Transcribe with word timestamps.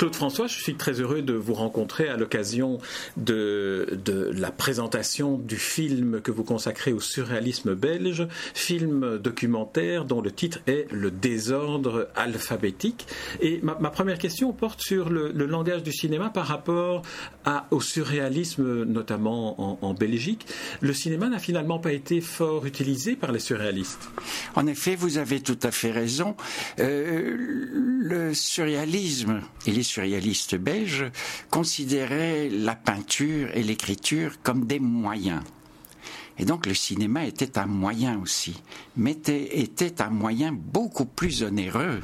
Claude 0.00 0.16
François, 0.16 0.46
je 0.46 0.58
suis 0.58 0.76
très 0.76 0.98
heureux 1.02 1.20
de 1.20 1.34
vous 1.34 1.52
rencontrer 1.52 2.08
à 2.08 2.16
l'occasion 2.16 2.78
de, 3.18 4.00
la 4.32 4.50
présentation 4.50 5.36
du 5.36 5.56
film 5.56 6.22
que 6.22 6.30
vous 6.30 6.42
consacrez 6.42 6.94
au 6.94 7.00
surréalisme 7.00 7.74
belge, 7.74 8.26
film 8.54 9.18
documentaire 9.18 10.06
dont 10.06 10.22
le 10.22 10.32
titre 10.32 10.60
est 10.66 10.90
Le 10.90 11.10
désordre 11.10 12.08
alphabétique. 12.16 13.06
Et 13.42 13.60
ma, 13.62 13.74
première 13.90 14.18
question 14.18 14.54
porte 14.54 14.80
sur 14.80 15.10
le, 15.10 15.32
langage 15.32 15.82
du 15.82 15.92
cinéma 15.92 16.30
par 16.30 16.46
rapport 16.46 17.02
au 17.70 17.82
surréalisme, 17.82 18.84
notamment 18.84 19.84
en, 19.84 19.92
Belgique. 19.92 20.46
Le 20.80 20.94
cinéma 20.94 21.28
n'a 21.28 21.38
finalement 21.38 21.78
pas 21.78 21.92
été 21.92 22.22
fort 22.22 22.64
utilisé 22.64 23.16
par 23.16 23.32
les 23.32 23.38
surréalistes. 23.38 24.08
En 24.54 24.66
effet, 24.66 24.96
vous 24.96 25.18
avez 25.18 25.40
tout 25.40 25.58
à 25.62 25.70
fait 25.70 25.90
raison. 25.90 26.36
Euh, 26.78 27.36
le 28.00 28.32
surréalisme 28.32 29.42
et 29.66 29.72
les 29.72 29.89
surréalistes 29.90 30.56
belges 30.56 31.10
considéraient 31.50 32.48
la 32.48 32.74
peinture 32.74 33.50
et 33.54 33.62
l'écriture 33.62 34.40
comme 34.42 34.66
des 34.66 34.80
moyens. 34.80 35.42
Et 36.38 36.44
donc 36.44 36.66
le 36.66 36.74
cinéma 36.74 37.26
était 37.26 37.58
un 37.58 37.66
moyen 37.66 38.18
aussi, 38.18 38.62
mais 38.96 39.12
était, 39.12 40.00
un 40.00 40.10
moyen 40.10 40.52
beaucoup 40.52 41.04
plus 41.04 41.42
onéreux 41.42 42.00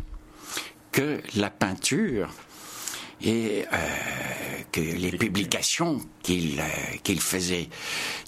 que 0.92 1.20
la 1.36 1.50
peinture 1.50 2.30
et 3.22 3.64
euh, 3.72 3.76
que 4.72 4.80
les 4.80 5.10
publications 5.12 6.00
qu'il 6.22 6.60
euh, 6.60 7.16
faisait. 7.18 7.68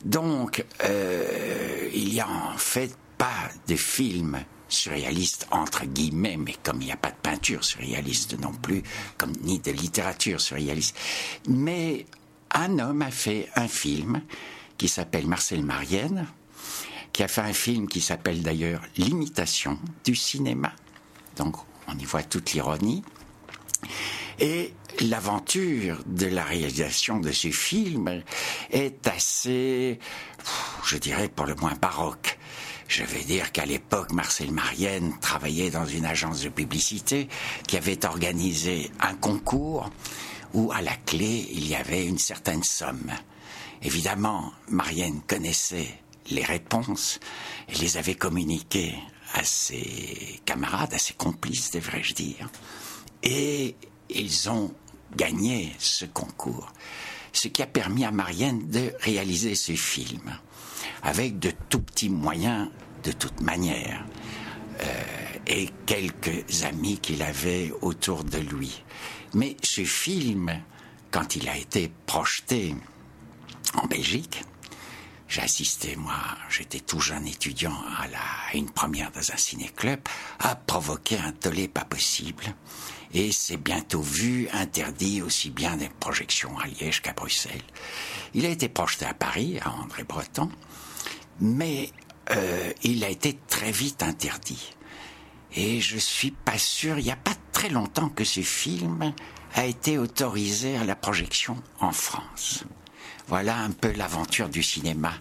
Donc, 0.04 0.64
euh, 0.84 1.90
il 1.92 2.08
n'y 2.08 2.20
a 2.20 2.28
en 2.28 2.56
fait 2.56 2.96
pas 3.18 3.50
de 3.66 3.76
films 3.76 4.38
surréaliste 4.68 5.46
entre 5.50 5.84
guillemets, 5.86 6.36
mais 6.36 6.54
comme 6.62 6.80
il 6.82 6.86
n'y 6.86 6.92
a 6.92 6.96
pas 6.96 7.10
de 7.10 7.16
peinture 7.16 7.64
surréaliste 7.64 8.38
non 8.38 8.52
plus, 8.52 8.82
comme 9.16 9.32
ni 9.42 9.58
de 9.58 9.70
littérature 9.70 10.40
surréaliste. 10.40 10.96
Mais 11.48 12.06
un 12.50 12.78
homme 12.78 13.02
a 13.02 13.10
fait 13.10 13.48
un 13.56 13.68
film 13.68 14.22
qui 14.76 14.88
s'appelle 14.88 15.26
Marcel 15.26 15.64
Marienne, 15.64 16.26
qui 17.12 17.22
a 17.22 17.28
fait 17.28 17.40
un 17.40 17.52
film 17.52 17.88
qui 17.88 18.00
s'appelle 18.00 18.42
d'ailleurs 18.42 18.82
L'imitation 18.96 19.78
du 20.04 20.14
cinéma. 20.14 20.72
Donc 21.36 21.56
on 21.86 21.98
y 21.98 22.04
voit 22.04 22.22
toute 22.22 22.52
l'ironie. 22.52 23.02
Et 24.40 24.72
l'aventure 25.00 26.02
de 26.06 26.26
la 26.26 26.44
réalisation 26.44 27.18
de 27.18 27.32
ce 27.32 27.48
film 27.48 28.22
est 28.70 29.06
assez, 29.06 29.98
je 30.84 30.96
dirais 30.96 31.28
pour 31.28 31.46
le 31.46 31.54
moins 31.56 31.74
baroque. 31.80 32.37
Je 32.88 33.04
vais 33.04 33.22
dire 33.22 33.52
qu'à 33.52 33.66
l'époque, 33.66 34.12
Marcel 34.12 34.50
Marienne 34.50 35.12
travaillait 35.20 35.70
dans 35.70 35.84
une 35.84 36.06
agence 36.06 36.40
de 36.40 36.48
publicité 36.48 37.28
qui 37.66 37.76
avait 37.76 38.06
organisé 38.06 38.90
un 38.98 39.14
concours 39.14 39.90
où 40.54 40.72
à 40.72 40.80
la 40.80 40.96
clé 40.96 41.46
il 41.52 41.68
y 41.68 41.74
avait 41.74 42.06
une 42.06 42.18
certaine 42.18 42.62
somme. 42.62 43.12
Évidemment, 43.82 44.54
Marienne 44.68 45.20
connaissait 45.26 46.00
les 46.30 46.42
réponses 46.42 47.20
et 47.68 47.74
les 47.74 47.98
avait 47.98 48.14
communiquées 48.14 48.94
à 49.34 49.44
ses 49.44 50.40
camarades, 50.46 50.94
à 50.94 50.98
ses 50.98 51.12
complices, 51.12 51.70
devrais-je 51.70 52.14
dire. 52.14 52.48
Et 53.22 53.76
ils 54.08 54.48
ont 54.48 54.72
gagné 55.14 55.74
ce 55.78 56.06
concours, 56.06 56.72
ce 57.34 57.48
qui 57.48 57.62
a 57.62 57.66
permis 57.66 58.06
à 58.06 58.10
Marienne 58.10 58.70
de 58.70 58.94
réaliser 59.00 59.54
ce 59.54 59.72
film 59.72 60.38
avec 61.02 61.38
de 61.38 61.52
tout 61.68 61.80
petits 61.80 62.10
moyens 62.10 62.68
de 63.04 63.12
toute 63.12 63.40
manière, 63.40 64.04
euh, 64.80 64.84
et 65.46 65.70
quelques 65.86 66.64
amis 66.64 66.98
qu'il 66.98 67.22
avait 67.22 67.72
autour 67.80 68.24
de 68.24 68.38
lui. 68.38 68.84
Mais 69.34 69.56
ce 69.62 69.84
film, 69.84 70.52
quand 71.10 71.36
il 71.36 71.48
a 71.48 71.56
été 71.56 71.90
projeté 72.06 72.74
en 73.74 73.86
Belgique, 73.86 74.42
j'ai 75.28 75.42
assisté, 75.42 75.94
moi, 75.96 76.14
j'étais 76.48 76.80
tout 76.80 77.00
jeune 77.00 77.26
étudiant 77.26 77.76
à, 77.98 78.06
la, 78.08 78.18
à 78.18 78.54
une 78.54 78.70
première 78.70 79.10
dans 79.10 79.30
un 79.30 79.36
ciné-club, 79.36 80.00
a 80.40 80.56
provoqué 80.56 81.18
un 81.18 81.32
tollé 81.32 81.68
pas 81.68 81.84
possible. 81.84 82.44
Et 83.14 83.32
c'est 83.32 83.56
bientôt 83.56 84.02
vu, 84.02 84.48
interdit 84.52 85.22
aussi 85.22 85.50
bien 85.50 85.76
des 85.76 85.88
projections 85.88 86.58
à 86.58 86.66
Liège 86.66 87.00
qu'à 87.00 87.12
Bruxelles. 87.12 87.62
Il 88.34 88.44
a 88.44 88.50
été 88.50 88.68
projeté 88.68 89.06
à 89.06 89.14
Paris, 89.14 89.58
à 89.62 89.70
André 89.72 90.04
Breton, 90.04 90.50
mais 91.40 91.90
euh, 92.30 92.72
il 92.82 93.04
a 93.04 93.08
été 93.08 93.38
très 93.48 93.70
vite 93.70 94.02
interdit. 94.02 94.74
Et 95.54 95.80
je 95.80 95.96
suis 95.96 96.30
pas 96.30 96.58
sûr, 96.58 96.98
il 96.98 97.04
n'y 97.04 97.10
a 97.10 97.16
pas 97.16 97.34
très 97.52 97.70
longtemps 97.70 98.10
que 98.10 98.24
ce 98.24 98.40
film 98.40 99.14
a 99.54 99.64
été 99.64 99.96
autorisé 99.96 100.76
à 100.76 100.84
la 100.84 100.94
projection 100.94 101.56
en 101.80 101.92
France. 101.92 102.64
Voilà 103.28 103.58
un 103.58 103.70
peu 103.70 103.92
l'aventure 103.92 104.48
du 104.48 104.62
cinéma 104.62 105.12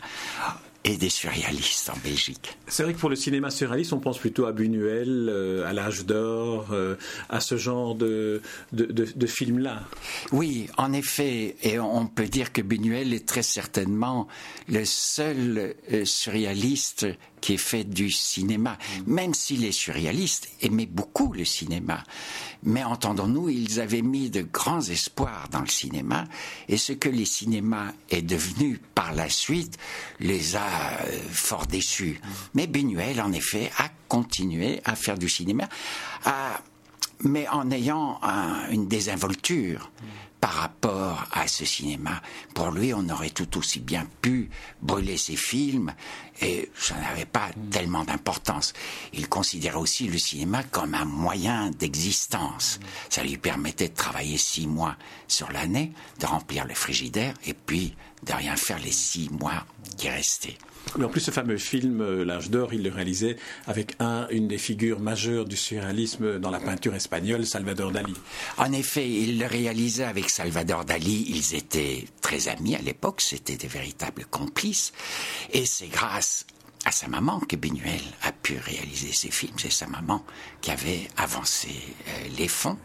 et 0.83 0.97
des 0.97 1.09
surréalistes 1.09 1.89
en 1.89 1.97
Belgique. 1.97 2.57
C'est 2.69 2.83
vrai 2.83 2.93
que 2.93 2.99
pour 2.99 3.09
le 3.09 3.15
cinéma 3.15 3.49
surréaliste, 3.49 3.93
on 3.93 3.99
pense 3.99 4.17
plutôt 4.17 4.45
à 4.45 4.51
Buñuel, 4.51 5.29
euh, 5.29 5.65
à 5.65 5.71
l'âge 5.71 6.05
d'or, 6.05 6.67
euh, 6.71 6.95
à 7.29 7.39
ce 7.39 7.55
genre 7.55 7.95
de, 7.95 8.41
de, 8.73 8.85
de, 8.85 9.27
films-là. 9.27 9.83
Oui, 10.33 10.67
en 10.77 10.91
effet, 10.91 11.55
et 11.63 11.79
on 11.79 12.07
peut 12.07 12.27
dire 12.27 12.51
que 12.51 12.61
Buñuel 12.61 13.13
est 13.13 13.25
très 13.25 13.41
certainement 13.41 14.27
le 14.67 14.83
seul 14.83 15.75
euh, 15.93 16.03
surréaliste 16.03 17.07
qui 17.39 17.53
est 17.53 17.57
fait 17.57 17.83
du 17.83 18.09
cinéma, 18.09 18.77
même 19.05 19.33
si 19.33 19.55
les 19.55 19.71
surréalistes 19.71 20.49
aimaient 20.61 20.87
beaucoup 20.87 21.31
le 21.31 21.45
cinéma. 21.45 22.03
Mais 22.63 22.83
entendons-nous, 22.83 23.49
ils 23.49 23.79
avaient 23.79 24.01
mis 24.01 24.29
de 24.29 24.41
grands 24.41 24.81
espoirs 24.81 25.47
dans 25.51 25.61
le 25.61 25.67
cinéma, 25.67 26.25
et 26.67 26.77
ce 26.77 26.93
que 26.93 27.09
les 27.09 27.25
cinémas 27.25 27.93
est 28.09 28.23
devenu 28.23 28.81
par 28.95 29.13
la 29.13 29.29
suite 29.29 29.77
les 30.19 30.55
a 30.55 30.67
fort 31.29 31.67
déçus. 31.67 32.19
Mais 32.57 32.65
Buñuel, 32.65 33.21
en 33.21 33.33
effet, 33.33 33.69
a 33.77 33.87
continué 34.07 34.81
à 34.83 34.95
faire 34.95 35.15
du 35.15 35.29
cinéma, 35.29 35.69
mais 37.19 37.47
en 37.49 37.69
ayant 37.69 38.19
une 38.71 38.87
désinvolture 38.87 39.91
par 40.41 40.53
rapport 40.53 41.27
à 41.33 41.47
ce 41.47 41.65
cinéma. 41.65 42.19
Pour 42.55 42.71
lui, 42.71 42.95
on 42.95 43.07
aurait 43.09 43.29
tout 43.29 43.59
aussi 43.59 43.79
bien 43.79 44.07
pu 44.23 44.49
brûler 44.81 45.17
ses 45.17 45.35
films 45.35 45.93
et 46.41 46.71
ça 46.75 46.95
n'avait 46.99 47.25
pas 47.25 47.49
tellement 47.69 48.03
d'importance. 48.03 48.73
Il 49.13 49.29
considérait 49.29 49.77
aussi 49.77 50.07
le 50.07 50.17
cinéma 50.17 50.63
comme 50.63 50.95
un 50.95 51.05
moyen 51.05 51.69
d'existence. 51.69 52.79
Ça 53.11 53.21
lui 53.21 53.37
permettait 53.37 53.89
de 53.89 53.93
travailler 53.93 54.39
six 54.39 54.65
mois 54.65 54.95
sur 55.27 55.51
l'année, 55.51 55.93
de 56.19 56.25
remplir 56.25 56.65
le 56.65 56.73
frigidaire 56.73 57.35
et 57.45 57.53
puis 57.53 57.95
de 58.23 58.33
rien 58.33 58.55
faire 58.55 58.79
les 58.79 58.91
six 58.91 59.29
mois 59.29 59.65
qui 59.97 60.09
restaient. 60.09 60.57
Mais 60.97 61.05
en 61.05 61.09
plus, 61.09 61.21
ce 61.21 61.31
fameux 61.31 61.57
film, 61.57 62.01
euh, 62.01 62.23
L'âge 62.23 62.49
d'or, 62.49 62.73
il 62.73 62.83
le 62.83 62.89
réalisait 62.89 63.37
avec 63.67 63.95
un, 63.99 64.27
une 64.29 64.47
des 64.47 64.57
figures 64.57 64.99
majeures 64.99 65.45
du 65.45 65.57
surréalisme 65.57 66.39
dans 66.39 66.49
la 66.49 66.59
peinture 66.59 66.95
espagnole, 66.95 67.45
Salvador 67.45 67.91
Dali. 67.91 68.13
En 68.57 68.71
effet, 68.71 69.07
il 69.09 69.39
le 69.39 69.45
réalisait 69.45 70.05
avec 70.05 70.29
Salvador 70.29 70.85
Dali. 70.85 71.25
Ils 71.29 71.55
étaient 71.55 72.05
très 72.21 72.47
amis 72.47 72.75
à 72.75 72.81
l'époque, 72.81 73.21
c'était 73.21 73.57
des 73.57 73.67
véritables 73.67 74.25
complices. 74.25 74.93
Et 75.51 75.65
c'est 75.65 75.87
grâce 75.87 76.45
à 76.85 76.91
sa 76.91 77.07
maman 77.07 77.39
que 77.39 77.55
Benuel 77.55 78.01
a 78.23 78.31
pu 78.31 78.57
réaliser 78.57 79.11
ces 79.11 79.31
films. 79.31 79.55
C'est 79.57 79.71
sa 79.71 79.87
maman 79.87 80.23
qui 80.61 80.71
avait 80.71 81.07
avancé 81.17 81.69
euh, 81.69 82.11
les 82.37 82.47
fonds. 82.47 82.77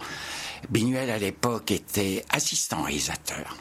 Benuel, 0.71 1.11
à 1.11 1.19
l'époque, 1.19 1.71
était 1.71 2.25
assistant 2.31 2.83
réalisateur 2.83 3.57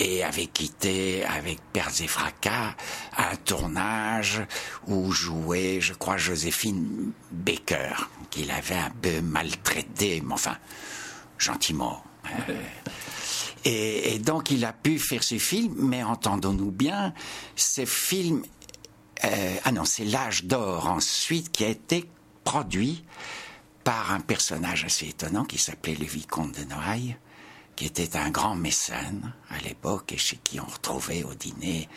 et 0.00 0.24
avait 0.24 0.46
quitté 0.46 1.24
avec 1.24 1.60
Perz 1.72 2.00
et 2.00 2.08
Fracas 2.08 2.74
un 3.16 3.36
tournage 3.36 4.42
où 4.86 5.12
jouait, 5.12 5.80
je 5.80 5.92
crois, 5.92 6.16
Joséphine 6.16 7.12
Baker, 7.30 7.92
qu'il 8.30 8.50
avait 8.50 8.76
un 8.76 8.90
peu 9.02 9.20
maltraité, 9.20 10.22
mais 10.24 10.34
enfin, 10.34 10.56
gentiment. 11.38 12.02
Euh, 13.66 14.00
et, 14.04 14.18
donc 14.18 14.50
il 14.50 14.64
a 14.64 14.72
pu 14.72 14.98
faire 14.98 15.22
ce 15.22 15.36
film, 15.36 15.74
mais 15.76 16.02
entendons-nous 16.02 16.70
bien, 16.70 17.12
ce 17.56 17.84
film, 17.84 18.42
euh, 19.22 19.56
ah 19.64 19.72
non, 19.72 19.84
c'est 19.84 20.06
l'âge 20.06 20.44
d'or 20.44 20.88
ensuite 20.88 21.52
qui 21.52 21.64
a 21.64 21.68
été 21.68 22.08
produit 22.42 23.04
par 23.84 24.12
un 24.12 24.20
personnage 24.20 24.84
assez 24.86 25.08
étonnant 25.08 25.44
qui 25.44 25.58
s'appelait 25.58 25.94
le 25.94 26.06
vicomte 26.06 26.58
de 26.58 26.64
Noailles, 26.64 27.18
qui 27.80 27.86
était 27.86 28.18
un 28.18 28.28
grand 28.28 28.56
mécène 28.56 29.32
à 29.48 29.58
l'époque 29.60 30.12
et 30.12 30.18
chez 30.18 30.36
qui 30.44 30.60
on 30.60 30.66
retrouvait 30.66 31.22
au 31.22 31.32
dîner, 31.32 31.88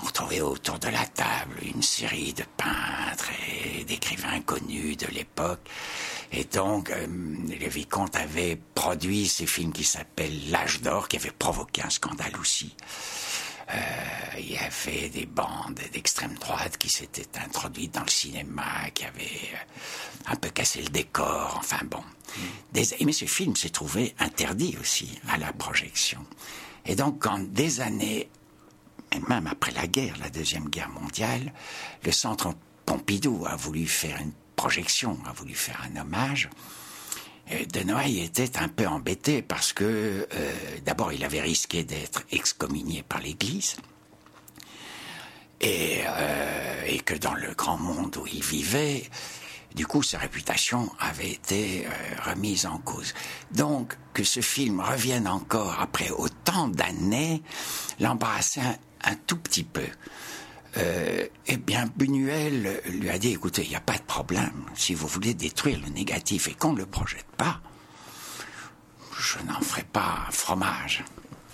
on 0.00 0.06
retrouvait 0.06 0.40
autour 0.40 0.78
de 0.78 0.86
la 0.86 1.04
table 1.04 1.56
une 1.62 1.82
série 1.82 2.32
de 2.32 2.44
peintres 2.56 3.32
et 3.50 3.82
d'écrivains 3.82 4.40
connus 4.42 4.94
de 4.94 5.08
l'époque. 5.08 5.68
Et 6.30 6.44
donc, 6.44 6.90
euh, 6.90 7.08
le 7.08 7.68
vicomte 7.68 8.14
avait 8.14 8.56
produit 8.76 9.26
ce 9.26 9.46
film 9.46 9.72
qui 9.72 9.82
s'appelle 9.82 10.48
L'âge 10.52 10.80
d'or, 10.80 11.08
qui 11.08 11.16
avait 11.16 11.32
provoqué 11.32 11.82
un 11.82 11.90
scandale 11.90 12.36
aussi. 12.40 12.76
Euh, 13.70 13.78
il 14.38 14.52
y 14.52 14.58
avait 14.58 15.08
des 15.08 15.26
bandes 15.26 15.80
d'extrême 15.92 16.34
droite 16.34 16.76
qui 16.78 16.88
s'étaient 16.88 17.38
introduites 17.38 17.94
dans 17.94 18.04
le 18.04 18.10
cinéma, 18.10 18.90
qui 18.94 19.04
avaient 19.04 19.50
euh, 19.54 20.30
un 20.32 20.36
peu 20.36 20.50
cassé 20.50 20.82
le 20.82 20.88
décor, 20.88 21.56
enfin 21.58 21.80
bon. 21.90 22.02
mais 22.72 22.84
ce 23.12 23.24
film 23.24 23.56
s'est 23.56 23.70
trouvé 23.70 24.14
interdit 24.18 24.76
aussi 24.80 25.18
à 25.28 25.36
la 25.36 25.52
projection. 25.52 26.24
Et 26.84 26.94
donc, 26.94 27.18
quand 27.20 27.40
des 27.40 27.80
années, 27.80 28.28
et 29.12 29.20
même 29.28 29.48
après 29.48 29.72
la 29.72 29.86
guerre, 29.86 30.16
la 30.18 30.30
Deuxième 30.30 30.68
Guerre 30.68 30.90
mondiale, 30.90 31.52
le 32.04 32.12
Centre 32.12 32.54
Pompidou 32.84 33.46
a 33.46 33.56
voulu 33.56 33.86
faire 33.86 34.20
une 34.20 34.32
projection, 34.54 35.18
a 35.26 35.32
voulu 35.32 35.54
faire 35.54 35.84
un 35.90 36.00
hommage, 36.00 36.48
euh, 37.52 37.64
de 37.66 37.80
Noailles 37.80 38.20
était 38.20 38.58
un 38.58 38.68
peu 38.68 38.86
embêté 38.86 39.42
parce 39.42 39.72
que 39.72 40.26
euh, 40.32 40.52
d'abord 40.84 41.12
il 41.12 41.24
avait 41.24 41.40
risqué 41.40 41.84
d'être 41.84 42.22
excommunié 42.32 43.02
par 43.02 43.20
l'Église 43.20 43.76
et, 45.60 46.00
euh, 46.06 46.82
et, 46.86 47.00
que 47.00 47.14
dans 47.14 47.34
le 47.34 47.54
grand 47.54 47.78
monde 47.78 48.16
où 48.16 48.26
il 48.26 48.42
vivait, 48.42 49.04
du 49.74 49.86
coup 49.86 50.02
sa 50.02 50.18
réputation 50.18 50.90
avait 50.98 51.30
été 51.30 51.86
remise 52.24 52.66
en 52.66 52.78
cause. 52.78 53.14
Donc 53.52 53.96
que 54.12 54.24
ce 54.24 54.40
film 54.40 54.80
revienne 54.80 55.28
encore 55.28 55.78
après 55.80 56.10
autant 56.10 56.68
d'années 56.68 57.42
l'embarrassait 58.00 58.60
un 59.04 59.14
tout 59.14 59.38
petit 59.38 59.64
peu. 59.64 59.86
Euh, 60.78 61.26
eh 61.46 61.56
bien, 61.56 61.86
Buñuel 61.96 62.80
lui 62.86 63.08
a 63.08 63.18
dit, 63.18 63.32
écoutez, 63.32 63.62
il 63.62 63.70
n'y 63.70 63.76
a 63.76 63.80
pas 63.80 63.96
de 63.96 64.02
problème. 64.02 64.64
Si 64.74 64.94
vous 64.94 65.06
voulez 65.06 65.34
détruire 65.34 65.80
le 65.80 65.88
négatif 65.88 66.48
et 66.48 66.54
qu'on 66.54 66.72
ne 66.72 66.78
le 66.78 66.86
projette 66.86 67.26
pas, 67.36 67.60
je 69.18 69.38
n'en 69.46 69.60
ferai 69.60 69.84
pas 69.84 70.26
fromage. 70.30 71.04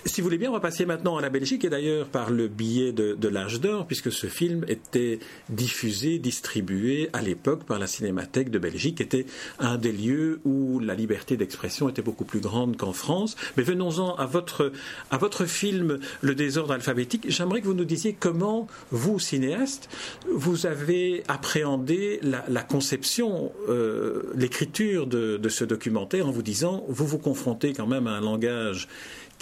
Si 0.04 0.20
vous 0.20 0.26
voulez 0.26 0.38
bien, 0.38 0.50
on 0.50 0.54
va 0.54 0.60
passer 0.60 0.84
maintenant 0.84 1.16
à 1.16 1.20
la 1.20 1.30
Belgique, 1.30 1.64
et 1.64 1.70
d'ailleurs 1.70 2.08
par 2.08 2.30
le 2.30 2.48
biais 2.48 2.92
de, 2.92 3.28
l'âge 3.28 3.60
d'or, 3.60 3.86
puisque 3.86 4.10
ce 4.10 4.26
film 4.26 4.64
était 4.66 5.20
diffusé, 5.48 6.18
distribué 6.18 7.08
à 7.12 7.22
l'époque 7.22 7.62
par 7.64 7.78
la 7.78 7.86
Cinémathèque 7.86 8.50
de 8.50 8.58
Belgique, 8.58 8.96
qui 8.96 9.04
était 9.04 9.26
un 9.60 9.78
des 9.78 9.92
lieux 9.92 10.40
où 10.44 10.80
la 10.80 10.94
liberté 10.94 11.36
d'expression 11.36 11.88
était 11.88 12.02
beaucoup 12.02 12.24
plus 12.24 12.40
grande 12.40 12.76
qu'en 12.76 12.92
France. 12.92 13.36
Mais 13.56 13.62
venons-en 13.62 14.16
à 14.16 14.26
votre, 14.26 14.72
à 15.12 15.18
votre 15.18 15.46
film 15.46 16.00
Le 16.20 16.34
désordre 16.34 16.74
alphabétique. 16.74 17.26
J'aimerais 17.28 17.60
que 17.60 17.66
vous 17.66 17.74
nous 17.74 17.84
disiez 17.84 18.16
comment, 18.18 18.66
vous, 18.90 19.20
cinéaste, 19.20 19.88
vous 20.34 20.66
avez 20.66 21.22
appréhendé 21.28 22.18
la, 22.22 22.62
conception, 22.62 23.52
euh, 23.68 24.24
l'écriture 24.34 25.06
de, 25.06 25.36
de 25.36 25.48
ce 25.48 25.64
documentaire 25.64 26.26
en 26.26 26.32
vous 26.32 26.42
disant, 26.42 26.84
vous 26.88 27.06
vous 27.06 27.18
confrontez 27.18 27.72
quand 27.72 27.86
même 27.86 28.08
à 28.08 28.12
un 28.12 28.20
langage 28.20 28.88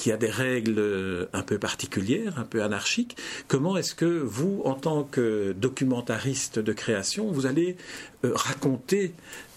qui 0.01 0.11
a 0.11 0.17
des 0.17 0.31
règles 0.31 0.79
euh, 0.79 1.27
un 1.35 1.43
peu 1.43 1.59
particulières, 1.59 2.39
un 2.39 2.45
peu 2.45 2.63
anarchiques. 2.63 3.19
Comment 3.49 3.77
est-ce 3.77 3.95
que 3.95 4.07
vous, 4.07 4.63
en 4.65 4.73
tant 4.73 5.05
que 5.05 5.53
documentariste 5.53 6.59
de 6.59 6.73
création, 6.73 7.31
vous 7.31 7.45
allez 7.45 7.77
euh, 8.25 8.33
raconter 8.35 9.13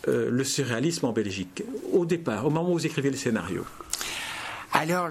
euh, 0.09 0.29
le 0.29 0.43
surréalisme 0.43 1.05
en 1.05 1.13
Belgique 1.13 1.63
au 1.93 2.05
départ, 2.05 2.45
au 2.45 2.49
moment 2.49 2.69
où 2.69 2.73
vous 2.73 2.85
écrivez 2.85 3.09
le 3.09 3.15
scénario? 3.15 3.65
Alors, 4.73 5.07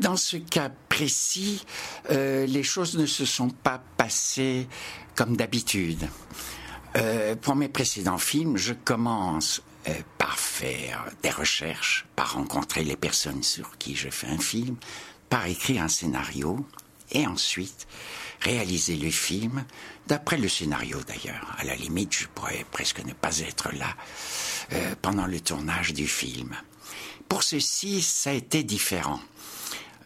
dans 0.00 0.16
ce 0.16 0.38
cas 0.38 0.72
précis, 0.88 1.64
les 2.10 2.62
choses 2.62 2.96
ne 2.96 3.06
se 3.06 3.26
sont 3.26 3.50
pas 3.50 3.80
passées 3.98 4.66
comme 5.14 5.36
d'habitude. 5.36 6.08
pour 7.42 7.54
mes 7.54 7.68
précédents 7.68 8.16
films, 8.16 8.56
je 8.56 8.72
commence 8.72 9.62
euh, 9.88 9.92
par 10.18 10.38
faire 10.38 11.10
des 11.22 11.30
recherches, 11.30 12.06
par 12.14 12.34
rencontrer 12.34 12.84
les 12.84 12.96
personnes 12.96 13.42
sur 13.42 13.78
qui 13.78 13.96
je 13.96 14.10
fais 14.10 14.28
un 14.28 14.38
film, 14.38 14.76
par 15.28 15.46
écrire 15.46 15.82
un 15.82 15.88
scénario, 15.88 16.64
et 17.12 17.26
ensuite 17.26 17.86
réaliser 18.40 18.96
le 18.96 19.10
film 19.10 19.64
d'après 20.06 20.38
le 20.38 20.48
scénario 20.48 20.98
d'ailleurs. 21.06 21.54
À 21.58 21.64
la 21.64 21.74
limite, 21.74 22.14
je 22.14 22.26
pourrais 22.28 22.64
presque 22.70 23.04
ne 23.04 23.12
pas 23.12 23.38
être 23.40 23.74
là 23.74 23.96
euh, 24.72 24.94
pendant 25.00 25.26
le 25.26 25.40
tournage 25.40 25.92
du 25.92 26.06
film. 26.06 26.54
Pour 27.28 27.42
ceci, 27.42 28.02
ça 28.02 28.30
a 28.30 28.34
été 28.34 28.62
différent. 28.62 29.20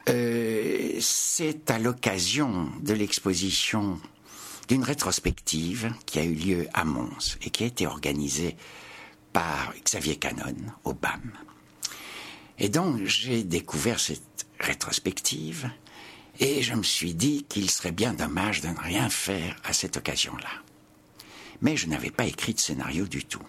Euh, 0.09 0.99
c'est 1.01 1.71
à 1.71 1.79
l'occasion 1.79 2.71
de 2.81 2.93
l'exposition 2.93 4.01
d'une 4.69 4.83
rétrospective 4.83 5.93
qui 6.07 6.19
a 6.19 6.25
eu 6.25 6.35
lieu 6.35 6.69
à 6.73 6.85
Mons 6.85 7.37
et 7.43 7.51
qui 7.51 7.65
a 7.65 7.67
été 7.67 7.87
organisée 7.87 8.57
par 9.33 9.73
Xavier 9.85 10.17
Canon 10.17 10.55
au 10.85 10.93
BAM. 10.93 11.33
Et 12.59 12.69
donc 12.69 13.05
j'ai 13.05 13.43
découvert 13.45 13.99
cette 13.99 14.47
rétrospective 14.61 15.71
et 16.39 16.63
je 16.63 16.75
me 16.75 16.83
suis 16.83 17.15
dit 17.15 17.45
qu'il 17.49 17.71
serait 17.71 17.93
bien 17.93 18.15
dommage 18.15 18.61
de 18.61 18.69
ne 18.69 18.79
rien 18.79 19.09
faire 19.09 19.57
à 19.65 19.73
cette 19.73 19.97
occasion-là. 19.97 20.63
Mais 21.61 21.77
je 21.77 21.87
n'avais 21.87 22.11
pas 22.11 22.27
écrit 22.27 22.55
de 22.55 22.61
scénario 22.61 23.07
du 23.07 23.25
tout. 23.25 23.43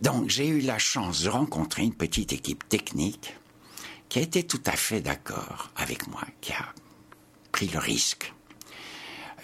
Donc 0.00 0.28
j'ai 0.28 0.48
eu 0.48 0.60
la 0.60 0.78
chance 0.78 1.22
de 1.22 1.28
rencontrer 1.28 1.82
une 1.82 1.94
petite 1.94 2.32
équipe 2.32 2.68
technique 2.68 3.34
qui 4.08 4.18
a 4.18 4.22
été 4.22 4.44
tout 4.44 4.62
à 4.66 4.72
fait 4.72 5.00
d'accord 5.00 5.70
avec 5.76 6.06
moi, 6.08 6.22
qui 6.40 6.52
a 6.52 6.74
pris 7.52 7.68
le 7.68 7.78
risque 7.78 8.32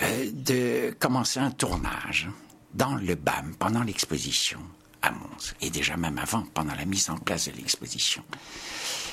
euh, 0.02 0.30
de 0.32 0.94
commencer 0.98 1.40
un 1.40 1.50
tournage 1.50 2.28
dans 2.74 2.94
le 2.94 3.14
BAM 3.14 3.54
pendant 3.58 3.82
l'exposition 3.82 4.60
à 5.02 5.10
Mons, 5.10 5.54
et 5.60 5.70
déjà 5.70 5.96
même 5.96 6.18
avant, 6.18 6.42
pendant 6.54 6.74
la 6.74 6.84
mise 6.84 7.10
en 7.10 7.16
place 7.16 7.48
de 7.48 7.52
l'exposition. 7.56 8.22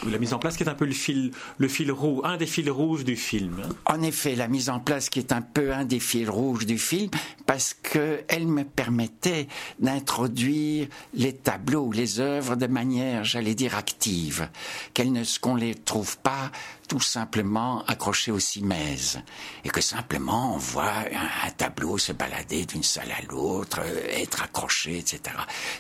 La 0.06 0.18
mise 0.20 0.34
en 0.34 0.40
place 0.40 0.58
qui 0.58 0.64
est 0.64 0.70
un 0.70 0.76
peu 0.76 0.86
le 0.86 0.94
fil, 0.94 1.32
le 1.58 1.68
fil 1.68 1.92
rouge, 1.92 2.22
un 2.24 2.38
des 2.38 2.46
fils 2.46 2.70
rouges 2.70 3.04
du 3.04 3.16
film. 3.16 3.62
Hein. 3.64 3.70
En 3.86 4.02
effet, 4.02 4.36
la 4.36 4.48
mise 4.48 4.70
en 4.70 4.80
place 4.80 5.10
qui 5.10 5.20
est 5.20 5.32
un 5.32 5.42
peu 5.42 5.74
un 5.74 5.86
des 5.86 6.00
fils 6.00 6.30
rouges 6.30 6.66
du 6.66 6.78
film, 6.78 7.10
parce 7.46 7.74
qu'elle 7.74 8.48
me 8.48 8.64
permettait 8.64 9.48
d'introduire 9.80 10.88
les 11.14 11.34
tableaux 11.34 11.92
les 11.92 12.20
œuvres 12.20 12.56
de 12.56 12.68
manière, 12.68 13.24
j'allais 13.24 13.56
dire, 13.56 13.76
active, 13.76 14.50
qu'elle 14.94 15.12
ne, 15.12 15.24
qu'on 15.40 15.56
les 15.56 15.76
trouve 15.76 16.18
pas 16.20 16.52
tout 16.88 17.00
simplement 17.02 17.84
accrochés 17.86 18.32
au 18.32 18.40
cimaises, 18.40 19.20
et 19.66 19.70
que 19.70 19.82
simplement 19.82 20.56
on 20.56 20.58
voit 20.58 21.04
un, 21.46 21.52
tableau 21.52 21.98
se 21.98 22.14
balader 22.14 22.66
d'une 22.66 22.84
salle 22.84 23.12
à 23.12 23.22
l'autre, 23.30 23.82
euh, 23.82 24.08
être 24.10 24.44
accroché, 24.44 25.00
etc. 25.00 25.36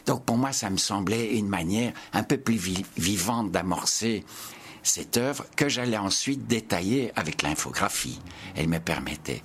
Donc 0.05 0.25
pour 0.25 0.38
moi, 0.38 0.51
ça 0.51 0.69
me 0.69 0.77
semblait 0.77 1.36
une 1.36 1.47
manière 1.47 1.93
un 2.13 2.24
peu 2.24 2.38
plus 2.38 2.59
vivante 2.97 3.51
d'amorcer 3.51 4.06
cette 4.83 5.17
œuvre 5.17 5.45
que 5.55 5.69
j'allais 5.69 5.97
ensuite 5.97 6.47
détailler 6.47 7.11
avec 7.15 7.41
l'infographie. 7.41 8.19
Elle 8.55 8.69
me 8.69 8.79
permettait. 8.79 9.43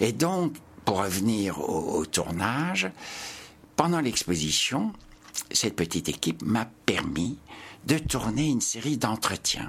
Et 0.00 0.12
donc, 0.12 0.54
pour 0.84 1.02
revenir 1.02 1.60
au, 1.60 2.06
tournage, 2.06 2.90
pendant 3.74 4.00
l'exposition, 4.00 4.92
cette 5.50 5.76
petite 5.76 6.08
équipe 6.08 6.42
m'a 6.42 6.66
permis 6.86 7.38
de 7.86 7.98
tourner 7.98 8.46
une 8.46 8.60
série 8.60 8.96
d'entretiens 8.96 9.68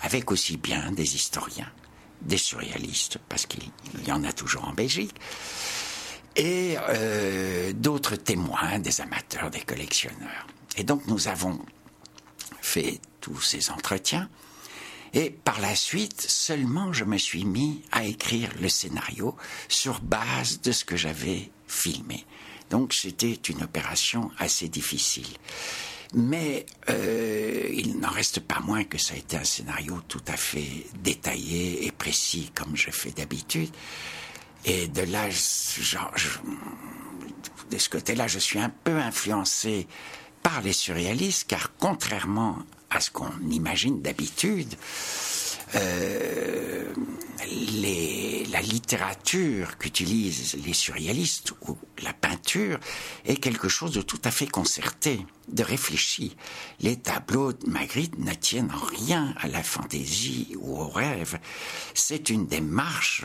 avec 0.00 0.30
aussi 0.30 0.56
bien 0.56 0.92
des 0.92 1.14
historiens, 1.14 1.70
des 2.20 2.36
surréalistes, 2.36 3.18
parce 3.28 3.46
qu'il 3.46 3.70
y 4.06 4.12
en 4.12 4.22
a 4.24 4.32
toujours 4.32 4.68
en 4.68 4.72
Belgique, 4.72 5.14
et 6.36 6.76
euh, 6.90 7.72
d'autres 7.72 8.16
témoins, 8.16 8.78
des 8.80 9.00
amateurs, 9.00 9.50
des 9.50 9.60
collectionneurs. 9.60 10.46
Et 10.76 10.84
donc 10.84 11.06
nous 11.06 11.28
avons 11.28 11.58
fait 12.64 13.00
tous 13.20 13.40
ces 13.40 13.70
entretiens. 13.70 14.28
Et 15.12 15.30
par 15.30 15.60
la 15.60 15.76
suite, 15.76 16.20
seulement 16.20 16.92
je 16.92 17.04
me 17.04 17.18
suis 17.18 17.44
mis 17.44 17.82
à 17.92 18.04
écrire 18.04 18.50
le 18.60 18.68
scénario 18.68 19.36
sur 19.68 20.00
base 20.00 20.60
de 20.62 20.72
ce 20.72 20.84
que 20.84 20.96
j'avais 20.96 21.50
filmé. 21.68 22.26
Donc 22.70 22.92
c'était 22.92 23.34
une 23.34 23.62
opération 23.62 24.30
assez 24.38 24.68
difficile. 24.68 25.28
Mais 26.14 26.64
euh, 26.88 27.68
il 27.72 27.98
n'en 27.98 28.10
reste 28.10 28.40
pas 28.40 28.60
moins 28.60 28.84
que 28.84 28.98
ça 28.98 29.14
a 29.14 29.16
été 29.16 29.36
un 29.36 29.44
scénario 29.44 30.00
tout 30.08 30.22
à 30.26 30.36
fait 30.36 30.86
détaillé 31.02 31.86
et 31.86 31.92
précis 31.92 32.50
comme 32.54 32.76
je 32.76 32.90
fais 32.90 33.10
d'habitude. 33.10 33.70
Et 34.64 34.88
de 34.88 35.02
là, 35.02 35.28
genre, 35.30 36.12
de 37.70 37.78
ce 37.78 37.88
côté-là, 37.88 38.26
je 38.26 38.38
suis 38.38 38.58
un 38.58 38.70
peu 38.70 38.96
influencé 38.96 39.86
par 40.44 40.60
les 40.60 40.72
surréalistes, 40.72 41.48
car 41.48 41.72
contrairement 41.80 42.58
à 42.90 43.00
ce 43.00 43.10
qu'on 43.10 43.32
imagine 43.50 44.00
d'habitude, 44.00 44.72
euh, 45.74 46.92
les, 47.46 48.44
la 48.54 48.60
littérature 48.60 49.78
qu'utilisent 49.78 50.56
les 50.64 50.72
surréalistes 50.72 51.52
ou 51.62 51.76
la 52.02 52.12
peinture 52.12 52.78
est 53.24 53.36
quelque 53.36 53.68
chose 53.68 53.92
de 53.92 54.02
tout 54.02 54.20
à 54.24 54.30
fait 54.30 54.46
concerté, 54.46 55.26
de 55.48 55.62
réfléchi. 55.62 56.36
Les 56.80 56.96
tableaux 56.96 57.52
de 57.52 57.68
Magritte 57.68 58.18
ne 58.18 58.32
tiennent 58.32 58.70
en 58.72 58.84
rien 58.84 59.34
à 59.40 59.48
la 59.48 59.62
fantaisie 59.62 60.54
ou 60.58 60.78
au 60.80 60.88
rêve. 60.88 61.38
C'est 61.94 62.30
une 62.30 62.46
démarche 62.46 63.24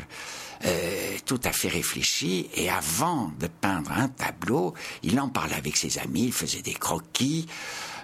euh, 0.66 1.18
tout 1.26 1.40
à 1.44 1.52
fait 1.52 1.70
réfléchie 1.70 2.50
et 2.56 2.70
avant 2.70 3.32
de 3.40 3.48
peindre 3.48 3.92
un 3.92 4.10
tableau, 4.10 4.74
il 5.04 5.20
en 5.20 5.30
parlait 5.30 5.56
avec 5.56 5.78
ses 5.78 6.00
amis, 6.00 6.26
il 6.26 6.34
faisait 6.34 6.62
des 6.62 6.74
croquis. 6.74 7.46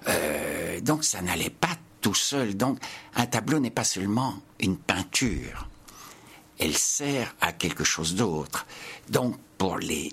Euh, 0.07 0.79
donc 0.81 1.03
ça 1.03 1.21
n'allait 1.21 1.49
pas 1.49 1.75
tout 2.05 2.13
seul. 2.13 2.55
Donc 2.55 2.77
un 3.15 3.25
tableau 3.25 3.57
n'est 3.57 3.71
pas 3.71 3.83
seulement 3.83 4.35
une 4.59 4.77
peinture. 4.77 5.67
elle 6.59 6.77
sert 6.77 7.35
à 7.41 7.51
quelque 7.51 7.83
chose 7.83 8.13
d'autre. 8.13 8.67
Donc, 9.09 9.35
pour 9.57 9.79
les 9.79 10.12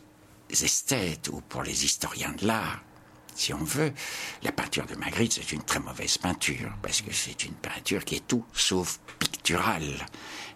esthètes 0.51 1.29
ou 1.29 1.43
pour 1.43 1.63
les 1.63 1.85
historiens 1.85 2.33
de 2.33 2.47
l'art, 2.47 2.81
si 3.35 3.53
on 3.53 3.63
veut, 3.63 3.93
la 4.43 4.53
peinture 4.53 4.87
de 4.87 4.95
Magritte, 4.97 5.35
c'est 5.35 5.53
une 5.53 5.63
très 5.63 5.81
mauvaise 5.81 6.17
peinture, 6.17 6.73
parce 6.83 7.03
que 7.03 7.13
c'est 7.13 7.45
une 7.45 7.55
peinture 7.55 8.05
qui 8.07 8.17
est 8.17 8.27
tout 8.27 8.45
sauf 8.55 8.99
picturale. 9.19 10.07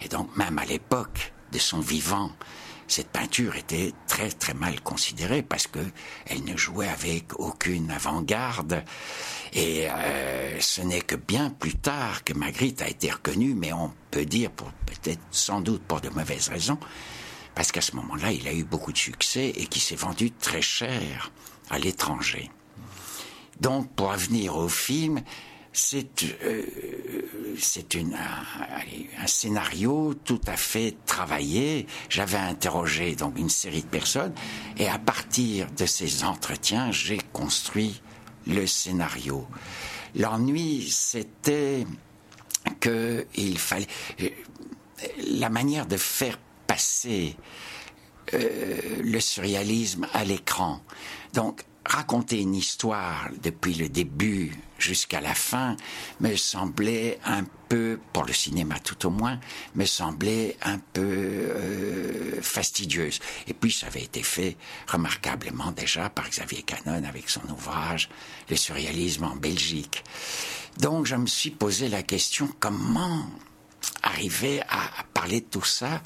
Et 0.00 0.08
donc, 0.08 0.34
même 0.36 0.58
à 0.58 0.64
l'époque 0.64 1.34
de 1.52 1.58
son 1.58 1.80
vivant, 1.80 2.32
cette 2.88 3.08
peinture 3.08 3.56
était 3.56 3.92
très 4.06 4.30
très 4.30 4.54
mal 4.54 4.80
considérée 4.80 5.42
parce 5.42 5.66
que 5.66 5.80
elle 6.26 6.44
ne 6.44 6.56
jouait 6.56 6.88
avec 6.88 7.38
aucune 7.38 7.90
avant-garde 7.90 8.84
et 9.52 9.88
euh, 9.90 10.60
ce 10.60 10.82
n'est 10.82 11.00
que 11.00 11.16
bien 11.16 11.50
plus 11.50 11.74
tard 11.74 12.24
que 12.24 12.32
Magritte 12.32 12.82
a 12.82 12.88
été 12.88 13.10
reconnue, 13.10 13.54
mais 13.54 13.72
on 13.72 13.92
peut 14.10 14.24
dire 14.24 14.50
peut-être 14.50 15.20
sans 15.30 15.60
doute 15.60 15.82
pour 15.82 16.00
de 16.00 16.08
mauvaises 16.10 16.48
raisons, 16.48 16.78
parce 17.54 17.72
qu'à 17.72 17.80
ce 17.80 17.96
moment-là 17.96 18.32
il 18.32 18.46
a 18.48 18.52
eu 18.52 18.64
beaucoup 18.64 18.92
de 18.92 18.98
succès 18.98 19.48
et 19.48 19.66
qui 19.66 19.80
s'est 19.80 19.96
vendu 19.96 20.30
très 20.30 20.62
cher 20.62 21.32
à 21.70 21.78
l'étranger. 21.78 22.50
Donc 23.60 23.90
pour 23.94 24.12
revenir 24.12 24.56
au 24.56 24.68
film, 24.68 25.22
c'est 25.76 26.24
euh, 26.42 26.62
c'est 27.58 27.96
un, 27.96 29.22
un, 29.22 29.26
scénario 29.26 30.14
tout 30.24 30.40
à 30.46 30.56
fait 30.56 30.96
travaillé. 31.04 31.86
J'avais 32.08 32.38
interrogé 32.38 33.14
donc 33.14 33.38
une 33.38 33.50
série 33.50 33.82
de 33.82 33.86
personnes 33.86 34.32
et 34.78 34.88
à 34.88 34.98
partir 34.98 35.70
de 35.72 35.86
ces 35.86 36.24
entretiens, 36.24 36.90
j'ai 36.92 37.18
construit 37.32 38.00
le 38.46 38.66
scénario. 38.66 39.46
L'ennui, 40.14 40.88
c'était 40.90 41.86
que 42.80 43.26
il 43.34 43.58
fallait 43.58 43.86
euh, 44.22 44.28
la 45.28 45.50
manière 45.50 45.86
de 45.86 45.96
faire 45.96 46.38
passer 46.66 47.36
euh, 48.34 48.80
le 49.02 49.20
surréalisme 49.20 50.06
à 50.14 50.24
l'écran. 50.24 50.80
Donc 51.34 51.64
raconter 51.86 52.40
une 52.40 52.54
histoire 52.54 53.28
depuis 53.42 53.74
le 53.74 53.88
début 53.88 54.52
jusqu'à 54.78 55.20
la 55.20 55.34
fin 55.34 55.76
me 56.20 56.36
semblait 56.36 57.18
un 57.24 57.44
peu, 57.68 57.98
pour 58.12 58.24
le 58.24 58.32
cinéma 58.32 58.78
tout 58.78 59.06
au 59.06 59.10
moins, 59.10 59.38
me 59.74 59.84
semblait 59.84 60.56
un 60.62 60.78
peu 60.78 61.02
euh, 61.02 62.42
fastidieuse. 62.42 63.20
Et 63.46 63.54
puis 63.54 63.72
ça 63.72 63.86
avait 63.86 64.02
été 64.02 64.22
fait 64.22 64.56
remarquablement 64.86 65.72
déjà 65.72 66.10
par 66.10 66.28
Xavier 66.28 66.62
Canon 66.62 67.04
avec 67.04 67.28
son 67.30 67.48
ouvrage 67.50 68.08
Le 68.50 68.56
surréalisme 68.56 69.24
en 69.24 69.36
Belgique. 69.36 70.04
Donc 70.78 71.06
je 71.06 71.16
me 71.16 71.26
suis 71.26 71.50
posé 71.50 71.88
la 71.88 72.02
question 72.02 72.48
comment 72.60 73.26
arriver 74.02 74.60
à, 74.68 75.04
parler 75.14 75.40
de 75.40 75.46
tout 75.46 75.64
ça? 75.64 76.02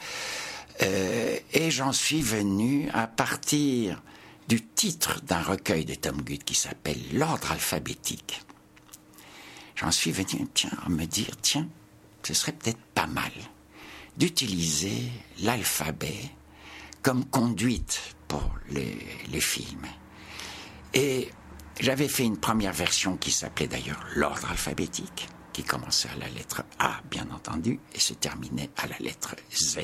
Euh, 0.82 1.36
et 1.52 1.70
j'en 1.70 1.92
suis 1.92 2.22
venu 2.22 2.88
à 2.94 3.06
partir 3.06 4.00
du 4.50 4.60
titre 4.60 5.20
d'un 5.22 5.42
recueil 5.42 5.84
de 5.84 5.94
Tom 5.94 6.22
Good 6.22 6.42
qui 6.42 6.56
s'appelle 6.56 6.98
L'ordre 7.12 7.52
alphabétique. 7.52 8.42
J'en 9.76 9.92
suis 9.92 10.10
venu 10.10 10.44
tiens, 10.52 10.72
à 10.84 10.88
me 10.88 11.04
dire, 11.04 11.36
tiens, 11.40 11.68
ce 12.24 12.34
serait 12.34 12.50
peut-être 12.50 12.82
pas 12.92 13.06
mal 13.06 13.30
d'utiliser 14.16 15.08
l'alphabet 15.38 16.30
comme 17.00 17.24
conduite 17.26 18.16
pour 18.26 18.42
les, 18.70 18.98
les 19.30 19.40
films. 19.40 19.86
Et 20.94 21.30
j'avais 21.78 22.08
fait 22.08 22.24
une 22.24 22.40
première 22.40 22.72
version 22.72 23.16
qui 23.16 23.30
s'appelait 23.30 23.68
d'ailleurs 23.68 24.04
L'ordre 24.16 24.50
alphabétique, 24.50 25.28
qui 25.52 25.62
commençait 25.62 26.08
à 26.08 26.16
la 26.16 26.28
lettre 26.28 26.64
A, 26.80 27.00
bien 27.08 27.28
entendu, 27.30 27.78
et 27.94 28.00
se 28.00 28.14
terminait 28.14 28.70
à 28.78 28.88
la 28.88 28.98
lettre 28.98 29.36
Z. 29.54 29.78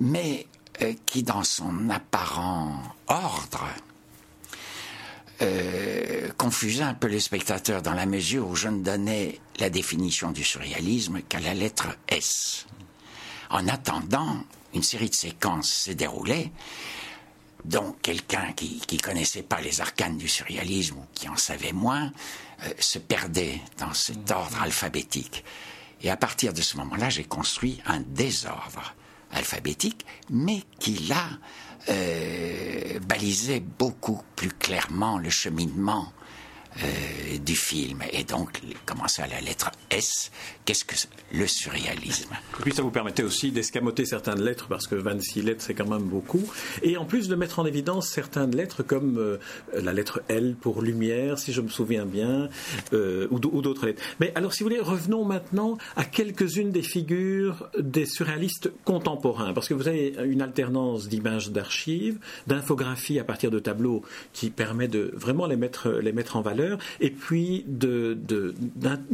Mais 0.00 0.48
qui, 1.06 1.22
dans 1.22 1.44
son 1.44 1.90
apparent 1.90 2.82
ordre, 3.06 3.66
euh, 5.42 6.28
confusait 6.36 6.84
un 6.84 6.94
peu 6.94 7.08
les 7.08 7.18
spectateurs 7.18 7.82
dans 7.82 7.94
la 7.94 8.06
mesure 8.06 8.46
où 8.46 8.54
je 8.54 8.68
ne 8.68 8.82
donnais 8.82 9.40
la 9.58 9.70
définition 9.70 10.30
du 10.30 10.44
surréalisme 10.44 11.20
qu'à 11.22 11.40
la 11.40 11.52
lettre 11.52 11.96
S. 12.08 12.66
En 13.50 13.66
attendant, 13.66 14.44
une 14.72 14.84
série 14.84 15.08
de 15.08 15.14
séquences 15.14 15.68
s'est 15.68 15.96
déroulée, 15.96 16.52
dont 17.64 17.96
quelqu'un 18.02 18.52
qui 18.52 18.82
ne 18.92 18.98
connaissait 18.98 19.42
pas 19.42 19.60
les 19.60 19.80
arcanes 19.80 20.16
du 20.16 20.28
surréalisme 20.28 20.98
ou 20.98 21.06
qui 21.12 21.28
en 21.28 21.36
savait 21.36 21.72
moins 21.72 22.12
euh, 22.62 22.68
se 22.78 23.00
perdait 23.00 23.60
dans 23.78 23.94
cet 23.94 24.30
ordre 24.30 24.62
alphabétique. 24.62 25.44
Et 26.02 26.10
à 26.10 26.16
partir 26.16 26.52
de 26.52 26.62
ce 26.62 26.76
moment-là, 26.76 27.10
j'ai 27.10 27.24
construit 27.24 27.80
un 27.86 28.00
désordre 28.00 28.94
alphabétique, 29.32 30.06
mais 30.30 30.62
qui 30.78 30.94
là 31.08 31.24
euh, 31.88 32.98
balisait 33.00 33.60
beaucoup 33.60 34.22
plus 34.36 34.50
clairement 34.50 35.18
le 35.18 35.30
cheminement 35.30 36.12
euh, 36.78 37.38
du 37.38 37.54
film. 37.54 37.98
Et 38.12 38.24
donc, 38.24 38.60
commencer 38.86 39.20
à 39.20 39.26
la 39.26 39.40
lettre 39.40 39.70
S, 39.90 40.30
qu'est-ce 40.64 40.84
que 40.84 40.94
le 41.32 41.46
surréalisme 41.46 42.30
Et 42.60 42.62
puis 42.62 42.72
ça 42.72 42.82
vous 42.82 42.90
permettait 42.90 43.22
aussi 43.22 43.52
d'escamoter 43.52 44.06
certaines 44.06 44.42
lettres, 44.42 44.68
parce 44.68 44.86
que 44.86 44.94
26 44.94 45.42
lettres, 45.42 45.62
c'est 45.62 45.74
quand 45.74 45.88
même 45.88 46.04
beaucoup. 46.04 46.42
Et 46.82 46.96
en 46.96 47.04
plus 47.04 47.28
de 47.28 47.34
mettre 47.34 47.58
en 47.58 47.66
évidence 47.66 48.08
certaines 48.08 48.56
lettres, 48.56 48.82
comme 48.82 49.18
euh, 49.18 49.38
la 49.74 49.92
lettre 49.92 50.22
L 50.28 50.56
pour 50.58 50.80
lumière, 50.80 51.38
si 51.38 51.52
je 51.52 51.60
me 51.60 51.68
souviens 51.68 52.06
bien, 52.06 52.48
euh, 52.94 53.28
ou 53.30 53.38
d'autres 53.38 53.86
lettres. 53.86 54.02
Mais 54.18 54.32
alors, 54.34 54.54
si 54.54 54.62
vous 54.62 54.70
voulez, 54.70 54.80
revenons 54.80 55.24
maintenant 55.26 55.76
à 55.96 56.04
quelques-unes 56.04 56.70
des 56.70 56.82
figures 56.82 57.68
des 57.78 58.06
surréalistes 58.06 58.72
contemporains, 58.84 59.52
parce 59.52 59.68
que 59.68 59.74
vous 59.74 59.88
avez 59.88 60.16
une 60.24 60.40
alternance 60.40 61.08
d'images 61.08 61.50
d'archives, 61.50 62.18
d'infographies 62.46 63.18
à 63.18 63.24
partir 63.24 63.50
de 63.50 63.58
tableaux 63.58 64.02
qui 64.32 64.48
permet 64.50 64.88
de 64.88 65.12
vraiment 65.14 65.46
les 65.46 65.56
mettre, 65.56 65.90
les 65.90 66.12
mettre 66.12 66.36
en 66.36 66.40
valeur 66.40 66.61
et 67.00 67.10
puis 67.10 67.64
de, 67.66 68.16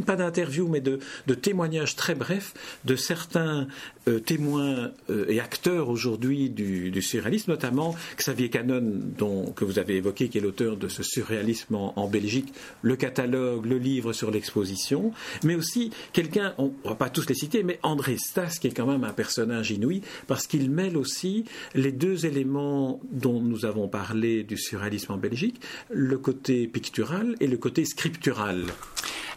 pas 0.05 0.15
d'interview, 0.15 0.67
mais 0.67 0.81
de, 0.81 0.99
témoignages 1.41 1.95
très 1.95 2.15
brefs 2.15 2.53
de 2.85 2.95
certains 2.95 3.67
euh, 4.07 4.19
témoins 4.19 4.91
euh, 5.09 5.25
et 5.29 5.39
acteurs 5.39 5.89
aujourd'hui 5.89 6.49
du, 6.49 7.01
surréalisme, 7.01 7.51
notamment 7.51 7.95
Xavier 8.17 8.49
Canon, 8.49 8.81
dont, 8.83 9.51
que 9.51 9.63
vous 9.63 9.79
avez 9.79 9.97
évoqué, 9.97 10.27
qui 10.27 10.37
est 10.37 10.41
l'auteur 10.41 10.75
de 10.75 10.87
ce 10.87 11.03
surréalisme 11.03 11.75
en, 11.75 12.07
Belgique, 12.07 12.53
le 12.81 12.95
catalogue, 12.95 13.65
le 13.65 13.77
livre 13.77 14.13
sur 14.13 14.31
l'exposition, 14.31 15.11
mais 15.43 15.55
aussi 15.55 15.91
quelqu'un, 16.13 16.53
on 16.57 16.73
ne 16.83 16.89
va 16.89 16.95
pas 16.95 17.09
tous 17.09 17.27
les 17.29 17.35
citer, 17.35 17.63
mais 17.63 17.79
André 17.83 18.17
Stas, 18.17 18.57
qui 18.59 18.67
est 18.67 18.71
quand 18.71 18.87
même 18.87 19.03
un 19.03 19.13
personnage 19.13 19.71
inouï, 19.71 20.01
parce 20.27 20.47
qu'il 20.47 20.69
mêle 20.69 20.97
aussi 20.97 21.45
les 21.75 21.91
deux 21.91 22.25
éléments 22.25 22.99
dont 23.11 23.39
nous 23.39 23.65
avons 23.65 23.87
parlé 23.87 24.43
du 24.43 24.57
surréalisme 24.57 25.13
en 25.13 25.17
Belgique, 25.17 25.61
le 25.89 26.17
côté 26.17 26.67
pictural 26.67 27.35
et 27.39 27.47
le 27.47 27.57
côté 27.57 27.85
scriptural. 27.85 28.65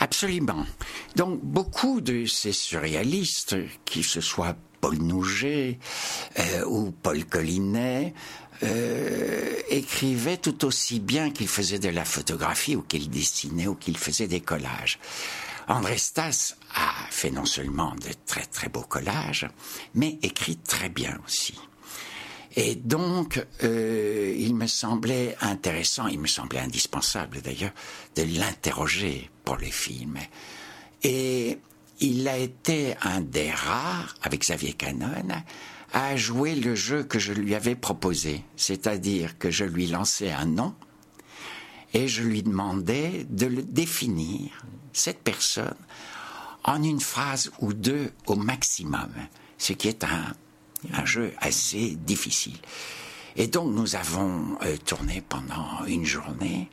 Absolument. 0.00 0.66
Donc 1.16 1.40
beaucoup 1.42 2.00
de 2.00 2.26
ces 2.26 2.52
surréalistes, 2.52 3.56
qui 3.85 4.02
ce 4.02 4.21
soit 4.21 4.56
Paul 4.80 4.99
Nouget 4.99 5.78
euh, 6.38 6.64
ou 6.66 6.90
Paul 6.90 7.25
Collinet, 7.25 8.12
euh, 8.64 9.54
écrivaient 9.71 10.37
tout 10.37 10.64
aussi 10.64 11.00
bien 11.00 11.30
qu'ils 11.30 11.49
faisaient 11.49 11.78
de 11.78 11.88
la 11.88 12.04
photographie 12.04 12.76
ou 12.76 12.82
qu'ils 12.82 13.11
dessinaient 13.11 13.68
ou 13.68 13.75
qu'ils 13.75 13.99
faisaient 13.99 14.28
des 14.28 14.40
collages. 14.40 14.99
André 15.68 15.99
Stas 15.99 16.56
a 16.75 17.06
fait 17.11 17.30
non 17.30 17.44
seulement 17.44 17.94
de 17.94 18.12
très 18.26 18.44
très 18.44 18.68
beaux 18.68 18.82
collages, 18.82 19.49
mais 19.94 20.18
écrit 20.23 20.56
très 20.56 20.88
bien 20.88 21.18
aussi. 21.25 21.54
Et 22.54 22.75
donc, 22.75 23.44
euh, 23.64 24.35
il 24.37 24.54
me 24.54 24.66
semblait 24.66 25.37
intéressant, 25.40 26.06
il 26.06 26.21
me 26.21 26.26
semblait 26.26 26.61
indispensable 26.61 27.40
d'ailleurs, 27.40 27.73
de 28.14 28.23
l'interroger 28.23 29.30
pour 29.44 29.56
les 29.56 29.71
films. 29.71 30.18
Et 31.02 31.59
il 32.00 32.28
a 32.28 32.37
été 32.37 32.94
un 33.02 33.21
des 33.21 33.50
rares, 33.50 34.14
avec 34.23 34.40
Xavier 34.40 34.75
Canon, 34.75 35.09
à 35.92 36.16
jouer 36.16 36.54
le 36.54 36.75
jeu 36.75 37.04
que 37.04 37.18
je 37.18 37.32
lui 37.32 37.54
avais 37.54 37.75
proposé. 37.75 38.44
C'est-à-dire 38.56 39.38
que 39.38 39.50
je 39.50 39.64
lui 39.64 39.87
lançais 39.87 40.30
un 40.30 40.47
nom 40.47 40.75
et 41.94 42.09
je 42.09 42.23
lui 42.23 42.42
demandais 42.42 43.26
de 43.30 43.47
le 43.47 43.62
définir, 43.62 44.64
cette 44.92 45.23
personne, 45.23 45.75
en 46.64 46.82
une 46.82 47.00
phrase 47.00 47.50
ou 47.61 47.73
deux 47.73 48.12
au 48.26 48.37
maximum, 48.37 49.11
ce 49.59 49.73
qui 49.73 49.88
est 49.88 50.04
un 50.04 50.35
un 50.93 51.05
jeu 51.05 51.33
assez 51.39 51.97
difficile. 51.97 52.57
Et 53.37 53.47
donc 53.47 53.73
nous 53.73 53.97
avons 53.97 54.59
euh, 54.62 54.77
tourné 54.85 55.23
pendant 55.27 55.85
une 55.87 56.05
journée 56.05 56.69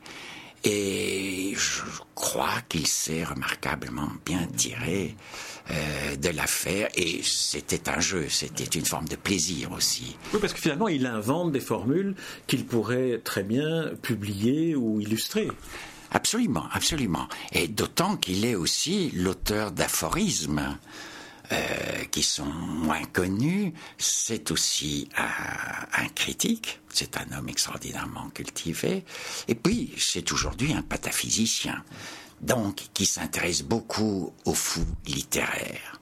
et 0.62 1.54
je 1.56 1.82
crois 2.14 2.60
qu'il 2.68 2.86
s'est 2.86 3.24
remarquablement 3.24 4.10
bien 4.26 4.46
tiré 4.56 5.14
euh, 5.70 6.16
de 6.16 6.28
l'affaire 6.28 6.88
et 6.94 7.22
c'était 7.22 7.88
un 7.88 8.00
jeu, 8.00 8.28
c'était 8.28 8.64
une 8.64 8.84
forme 8.84 9.08
de 9.08 9.16
plaisir 9.16 9.72
aussi. 9.72 10.16
Oui, 10.34 10.38
parce 10.40 10.52
que 10.52 10.60
finalement 10.60 10.88
il 10.88 11.06
invente 11.06 11.52
des 11.52 11.60
formules 11.60 12.14
qu'il 12.46 12.66
pourrait 12.66 13.20
très 13.24 13.42
bien 13.42 13.92
publier 14.02 14.76
ou 14.76 15.00
illustrer. 15.00 15.48
Absolument, 16.12 16.64
absolument. 16.72 17.28
Et 17.52 17.68
d'autant 17.68 18.16
qu'il 18.16 18.44
est 18.44 18.56
aussi 18.56 19.12
l'auteur 19.14 19.70
d'aphorismes 19.70 20.76
euh, 21.52 22.04
qui 22.10 22.22
sont 22.22 22.44
moins 22.44 23.04
connus. 23.06 23.74
C'est 23.98 24.50
aussi 24.50 25.08
un, 25.16 26.06
critique, 26.14 26.80
c'est 26.92 27.16
un 27.16 27.36
homme 27.36 27.48
extraordinairement 27.48 28.30
cultivé. 28.30 29.04
Et 29.48 29.54
puis, 29.54 29.92
c'est 29.98 30.30
aujourd'hui 30.32 30.72
un 30.72 30.82
pataphysicien, 30.82 31.82
donc 32.40 32.82
qui 32.94 33.04
s'intéresse 33.04 33.62
beaucoup 33.62 34.32
aux 34.44 34.54
fous 34.54 34.86
littéraires. 35.06 36.00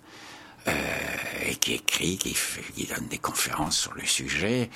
Euh, 0.66 0.72
et 1.46 1.54
qui 1.54 1.74
écrit, 1.74 2.18
qui, 2.18 2.36
qui, 2.74 2.84
donne 2.84 3.08
des 3.08 3.16
conférences 3.16 3.78
sur 3.78 3.94
le 3.94 4.04
sujet. 4.04 4.68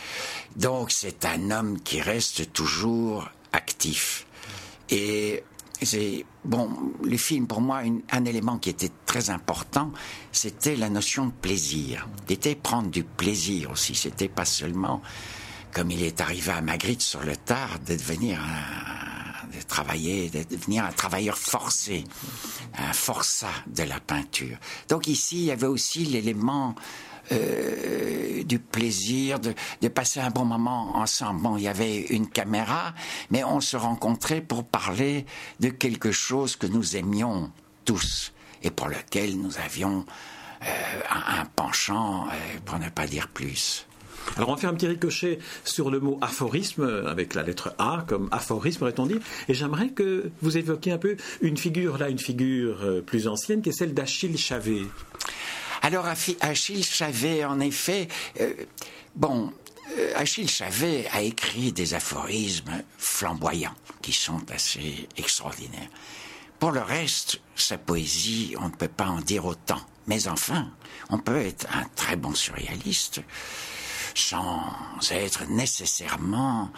Donc 0.56 0.90
c'est 0.90 1.26
un 1.26 1.50
homme 1.50 1.80
qui 1.82 2.00
reste 2.00 2.50
toujours 2.54 3.28
actif. 3.52 4.26
Et 4.88 5.44
c'est 5.86 6.24
bon, 6.44 6.68
le 7.02 7.16
film 7.16 7.46
pour 7.46 7.60
moi 7.60 7.82
un 8.10 8.24
élément 8.24 8.58
qui 8.58 8.70
était 8.70 8.90
très 9.06 9.30
important, 9.30 9.92
c'était 10.32 10.76
la 10.76 10.88
notion 10.88 11.26
de 11.26 11.32
plaisir. 11.32 12.08
C'était 12.28 12.54
prendre 12.54 12.90
du 12.90 13.04
plaisir 13.04 13.70
aussi. 13.70 13.94
C'était 13.94 14.28
pas 14.28 14.44
seulement 14.44 15.02
comme 15.72 15.90
il 15.90 16.02
est 16.02 16.20
arrivé 16.20 16.52
à 16.52 16.60
Magritte 16.60 17.02
sur 17.02 17.22
le 17.22 17.36
tard 17.36 17.78
de 17.86 17.94
devenir 17.94 18.40
un, 18.40 19.48
de 19.56 19.62
travailler, 19.62 20.28
de 20.28 20.42
devenir 20.44 20.84
un 20.84 20.92
travailleur 20.92 21.36
forcé, 21.36 22.04
un 22.76 22.92
forçat 22.92 23.52
de 23.66 23.82
la 23.82 24.00
peinture. 24.00 24.58
Donc 24.88 25.06
ici, 25.06 25.36
il 25.36 25.44
y 25.44 25.50
avait 25.50 25.66
aussi 25.66 26.04
l'élément 26.04 26.74
euh, 27.30 28.42
du 28.42 28.58
plaisir 28.58 29.38
de, 29.38 29.54
passer 29.88 30.20
un 30.20 30.30
bon 30.30 30.44
moment 30.44 30.96
ensemble. 30.96 31.42
Bon, 31.42 31.56
il 31.56 31.62
y 31.62 31.68
avait 31.68 32.00
une 32.00 32.28
caméra, 32.28 32.94
mais 33.30 33.44
on 33.44 33.60
se 33.60 33.76
rencontrait 33.76 34.40
pour 34.40 34.64
parler 34.64 35.24
de 35.60 35.68
quelque 35.68 36.10
chose 36.10 36.56
que 36.56 36.66
nous 36.66 36.96
aimions 36.96 37.50
tous 37.84 38.32
et 38.62 38.70
pour 38.70 38.88
lequel 38.88 39.36
nous 39.38 39.58
avions 39.58 40.04
euh, 40.64 40.66
un, 41.10 41.44
penchant, 41.44 42.26
euh, 42.26 42.58
pour 42.64 42.78
ne 42.78 42.88
pas 42.88 43.06
dire 43.06 43.28
plus. 43.28 43.86
Alors 44.36 44.50
on 44.50 44.54
va 44.54 44.60
faire 44.60 44.70
un 44.70 44.74
petit 44.74 44.86
ricochet 44.86 45.38
sur 45.64 45.90
le 45.90 45.98
mot 45.98 46.18
aphorisme 46.20 47.04
avec 47.06 47.34
la 47.34 47.42
lettre 47.42 47.74
A 47.78 48.04
comme 48.06 48.28
aphorisme 48.30 48.84
aurait-on 48.84 49.06
dit 49.06 49.18
et 49.48 49.54
j'aimerais 49.54 49.88
que 49.88 50.30
vous 50.42 50.56
évoquiez 50.56 50.92
un 50.92 50.98
peu 50.98 51.16
une 51.40 51.56
figure 51.56 51.98
là 51.98 52.08
une 52.08 52.20
figure 52.20 53.02
plus 53.04 53.26
ancienne 53.26 53.62
qui 53.62 53.70
est 53.70 53.72
celle 53.72 53.94
d'Achille 53.94 54.38
Chavet. 54.38 54.82
Alors 55.82 56.06
Achille 56.06 56.84
Chavet, 56.84 57.44
en 57.44 57.58
effet, 57.58 58.06
euh, 58.40 58.54
bon, 59.16 59.52
euh, 59.98 60.12
Achille 60.14 60.48
Chavet 60.48 61.08
a 61.12 61.22
écrit 61.22 61.72
des 61.72 61.94
aphorismes 61.94 62.84
flamboyants 62.98 63.74
qui 64.00 64.12
sont 64.12 64.48
assez 64.52 65.08
extraordinaires. 65.16 65.88
Pour 66.60 66.70
le 66.70 66.80
reste, 66.80 67.40
sa 67.56 67.78
poésie, 67.78 68.54
on 68.60 68.66
ne 68.66 68.74
peut 68.74 68.86
pas 68.86 69.06
en 69.06 69.20
dire 69.20 69.44
autant. 69.44 69.80
Mais 70.06 70.28
enfin, 70.28 70.70
on 71.10 71.18
peut 71.18 71.40
être 71.40 71.66
un 71.74 71.84
très 71.96 72.14
bon 72.14 72.32
surréaliste 72.32 73.20
sans 74.14 74.72
être 75.10 75.48
nécessairement 75.48 76.70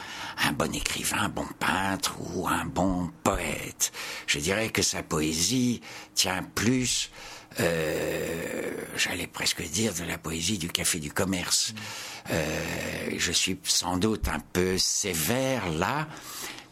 un 0.45 0.53
bon 0.53 0.75
écrivain, 0.75 1.23
un 1.23 1.29
bon 1.29 1.47
peintre 1.59 2.15
ou 2.21 2.49
un 2.49 2.65
bon 2.65 3.11
poète. 3.23 3.93
Je 4.27 4.39
dirais 4.39 4.71
que 4.71 4.83
sa 4.83 5.03
poésie 5.03 5.81
tient 6.15 6.43
plus 6.43 7.11
euh, 7.61 8.73
j'allais 8.97 9.27
presque 9.27 9.63
dire 9.63 9.95
de 9.95 10.05
la 10.05 10.19
poésie 10.19 10.59
du 10.59 10.69
café 10.69 10.99
du 10.99 11.13
commerce. 11.13 11.75
Euh, 12.31 13.11
je 13.17 13.33
suis 13.33 13.59
sans 13.65 13.97
doute 13.97 14.29
un 14.29 14.41
peu 14.41 14.79
sévère 14.79 15.71
là, 15.71 16.09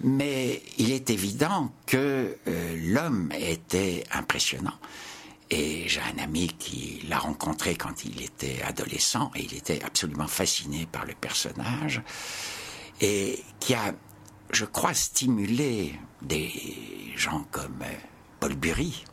mais 0.00 0.62
il 0.78 0.92
est 0.92 1.10
évident 1.10 1.72
que 1.86 2.36
euh, 2.46 2.76
l'homme 2.92 3.32
était 3.38 4.04
impressionnant. 4.12 4.78
Et 5.50 5.86
j'ai 5.86 6.00
un 6.00 6.22
ami 6.22 6.48
qui 6.58 7.04
l'a 7.08 7.18
rencontré 7.18 7.74
quand 7.74 8.04
il 8.04 8.22
était 8.22 8.62
adolescent 8.62 9.30
et 9.34 9.42
il 9.42 9.54
était 9.54 9.82
absolument 9.84 10.26
fasciné 10.26 10.88
par 10.90 11.04
le 11.04 11.12
personnage 11.14 12.00
et 13.02 13.38
qui 13.60 13.74
a, 13.74 13.92
je 14.50 14.64
crois, 14.64 14.94
stimulé 14.94 15.94
des 16.22 16.50
gens 17.16 17.46
comme 17.50 17.84
Paul 18.40 18.54
Bury, 18.54 19.04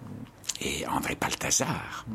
et 0.61 0.85
André 0.87 1.15
Balthazar 1.19 2.05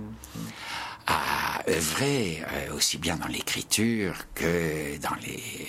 a 1.06 1.62
œuvré 1.68 2.42
euh, 2.52 2.74
aussi 2.74 2.98
bien 2.98 3.16
dans 3.16 3.26
l'écriture 3.26 4.14
que 4.34 4.96
dans 4.98 5.14
les, 5.26 5.68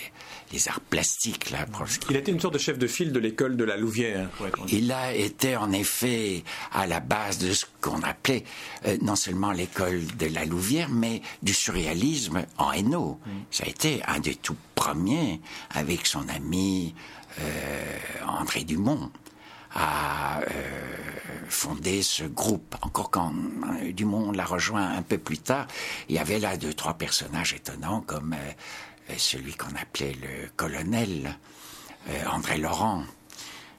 les 0.52 0.68
arts 0.68 0.80
plastiques. 0.80 1.50
Là, 1.50 1.66
Il 2.10 2.16
était 2.16 2.32
une 2.32 2.40
sorte 2.40 2.54
de 2.54 2.58
chef 2.58 2.78
de 2.78 2.86
file 2.86 3.12
de 3.12 3.18
l'école 3.18 3.56
de 3.56 3.64
la 3.64 3.76
Louvière. 3.76 4.30
Il 4.68 4.92
a 4.92 5.14
été 5.14 5.56
en 5.56 5.72
effet 5.72 6.42
à 6.72 6.86
la 6.86 7.00
base 7.00 7.38
de 7.38 7.52
ce 7.52 7.66
qu'on 7.80 8.02
appelait 8.02 8.44
euh, 8.86 8.96
non 9.02 9.16
seulement 9.16 9.52
l'école 9.52 10.00
de 10.18 10.26
la 10.26 10.44
Louvière, 10.44 10.88
mais 10.90 11.22
du 11.42 11.52
surréalisme 11.52 12.44
en 12.58 12.72
Hainaut. 12.72 13.20
Mm. 13.26 13.30
Ça 13.50 13.64
a 13.64 13.68
été 13.68 14.02
un 14.06 14.20
des 14.20 14.36
tout 14.36 14.56
premiers 14.74 15.40
avec 15.70 16.06
son 16.06 16.26
ami 16.28 16.94
euh, 17.40 17.98
André 18.26 18.64
Dumont 18.64 19.10
a 19.74 20.40
euh, 20.40 20.44
fondé 21.66 22.02
ce 22.02 22.22
groupe. 22.22 22.76
Encore 22.82 23.10
quand 23.10 23.32
euh, 23.82 23.92
Dumont 23.92 24.30
l'a 24.30 24.44
rejoint 24.44 24.88
un 24.88 25.02
peu 25.02 25.18
plus 25.18 25.38
tard, 25.38 25.66
il 26.08 26.14
y 26.14 26.18
avait 26.18 26.38
là 26.38 26.56
deux, 26.56 26.72
trois 26.72 26.94
personnages 26.94 27.54
étonnants 27.54 28.02
comme 28.02 28.34
euh, 28.34 29.14
celui 29.16 29.54
qu'on 29.54 29.74
appelait 29.80 30.14
le 30.14 30.48
colonel 30.56 31.36
André 32.30 32.56
Laurent, 32.58 33.02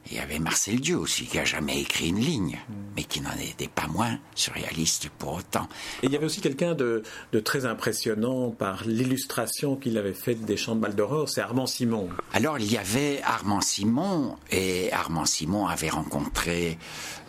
il 0.09 0.17
y 0.17 0.19
avait 0.19 0.39
Marcel 0.39 0.79
Dieu 0.79 0.97
aussi, 0.97 1.25
qui 1.25 1.39
a 1.39 1.45
jamais 1.45 1.81
écrit 1.81 2.09
une 2.09 2.19
ligne, 2.19 2.59
mais 2.95 3.03
qui 3.03 3.19
n'en 3.21 3.33
était 3.33 3.67
pas 3.67 3.87
moins 3.87 4.17
surréaliste 4.35 5.09
pour 5.17 5.33
autant. 5.33 5.67
Et 6.01 6.07
il 6.07 6.11
y 6.11 6.15
avait 6.15 6.25
aussi 6.25 6.41
quelqu'un 6.41 6.75
de, 6.75 7.03
très 7.43 7.65
impressionnant 7.65 8.51
par 8.51 8.83
l'illustration 8.85 9.75
qu'il 9.75 9.97
avait 9.97 10.13
faite 10.13 10.45
des 10.45 10.55
de 10.55 10.73
Maldoror, 10.73 11.29
c'est 11.29 11.41
Armand 11.41 11.67
Simon. 11.67 12.09
Alors 12.33 12.57
il 12.57 12.71
y 12.71 12.77
avait 12.77 13.21
Armand 13.23 13.61
Simon, 13.61 14.37
et 14.51 14.91
Armand 14.91 15.25
Simon 15.25 15.67
avait 15.67 15.89
rencontré 15.89 16.77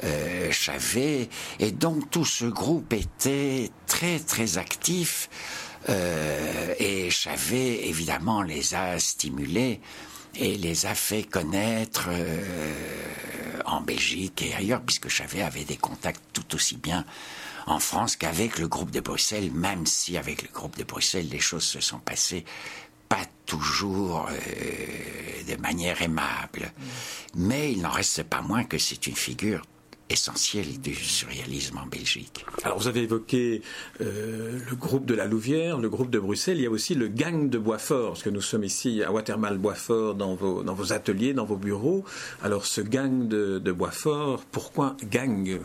euh, 0.05 0.51
Chavet, 0.51 1.29
et 1.59 1.73
donc 1.73 2.11
tout 2.11 2.25
ce 2.25 2.45
groupe 2.45 2.93
était 2.93 3.71
très 3.87 4.19
très 4.19 4.59
actif. 4.59 5.29
Euh, 5.89 6.75
et 6.79 7.11
Chavet, 7.11 7.89
évidemment, 7.89 8.43
les 8.43 8.75
a 8.75 8.99
stimulés 8.99 9.81
et 10.39 10.57
les 10.57 10.87
a 10.87 10.95
fait 10.95 11.25
connaître 11.25 12.09
euh, 12.09 13.61
en 13.65 13.81
Belgique 13.81 14.43
et 14.43 14.55
ailleurs, 14.55 14.81
puisque 14.81 15.09
Chavet 15.09 15.43
avait 15.43 15.65
des 15.65 15.77
contacts 15.77 16.23
tout 16.33 16.55
aussi 16.55 16.77
bien 16.77 17.05
en 17.67 17.81
France 17.81 18.17
qu'avec 18.17 18.59
le 18.59 18.69
groupe 18.69 18.91
de 18.91 19.01
Bruxelles, 19.01 19.51
même 19.53 19.85
si 19.85 20.17
avec 20.17 20.43
le 20.43 20.49
groupe 20.49 20.79
de 20.79 20.85
Bruxelles 20.85 21.29
les 21.29 21.41
choses 21.41 21.65
se 21.65 21.81
sont 21.81 21.99
passées 21.99 22.45
pas 23.09 23.25
toujours 23.47 24.29
euh, 24.31 25.43
de 25.49 25.61
manière 25.61 26.01
aimable. 26.03 26.73
Mais 27.35 27.73
il 27.73 27.81
n'en 27.81 27.91
reste 27.91 28.23
pas 28.23 28.43
moins 28.43 28.65
que 28.65 28.79
c'est 28.79 29.07
une 29.07 29.17
figure 29.17 29.63
essentiel 30.11 30.81
du 30.81 30.95
surréalisme 30.95 31.79
en 31.79 31.87
Belgique. 31.87 32.45
Alors 32.65 32.79
vous 32.79 32.89
avez 32.89 33.03
évoqué 33.03 33.63
euh, 34.01 34.59
le 34.69 34.77
groupe 34.77 35.07
de 35.07 35.15
la 35.15 35.27
Louvière, 35.27 35.79
le 35.79 35.89
groupe 35.89 36.11
de 36.11 36.19
Bruxelles, 36.19 36.59
il 36.59 36.63
y 36.63 36.67
a 36.67 36.71
aussi 36.71 36.95
le 36.95 37.09
gang 37.09 37.49
de 37.49 37.59
Boisfort, 37.59 38.11
parce 38.11 38.23
que 38.23 38.31
nous 38.31 38.41
sommes 38.41 38.65
ici 38.65 39.03
à 39.03 39.13
Watermal-Boisfort 39.13 40.15
dans 40.15 40.35
vos, 40.35 40.63
dans 40.63 40.75
vos 40.75 40.93
ateliers, 40.93 41.35
dans 41.35 41.45
vos 41.45 41.57
bureaux. 41.57 42.05
Alors 42.43 42.67
ce 42.67 42.81
gang 42.81 43.29
de, 43.29 43.59
de 43.59 43.73
Boisfort, 43.73 44.45
pourquoi 44.51 44.97
gang? 45.11 45.61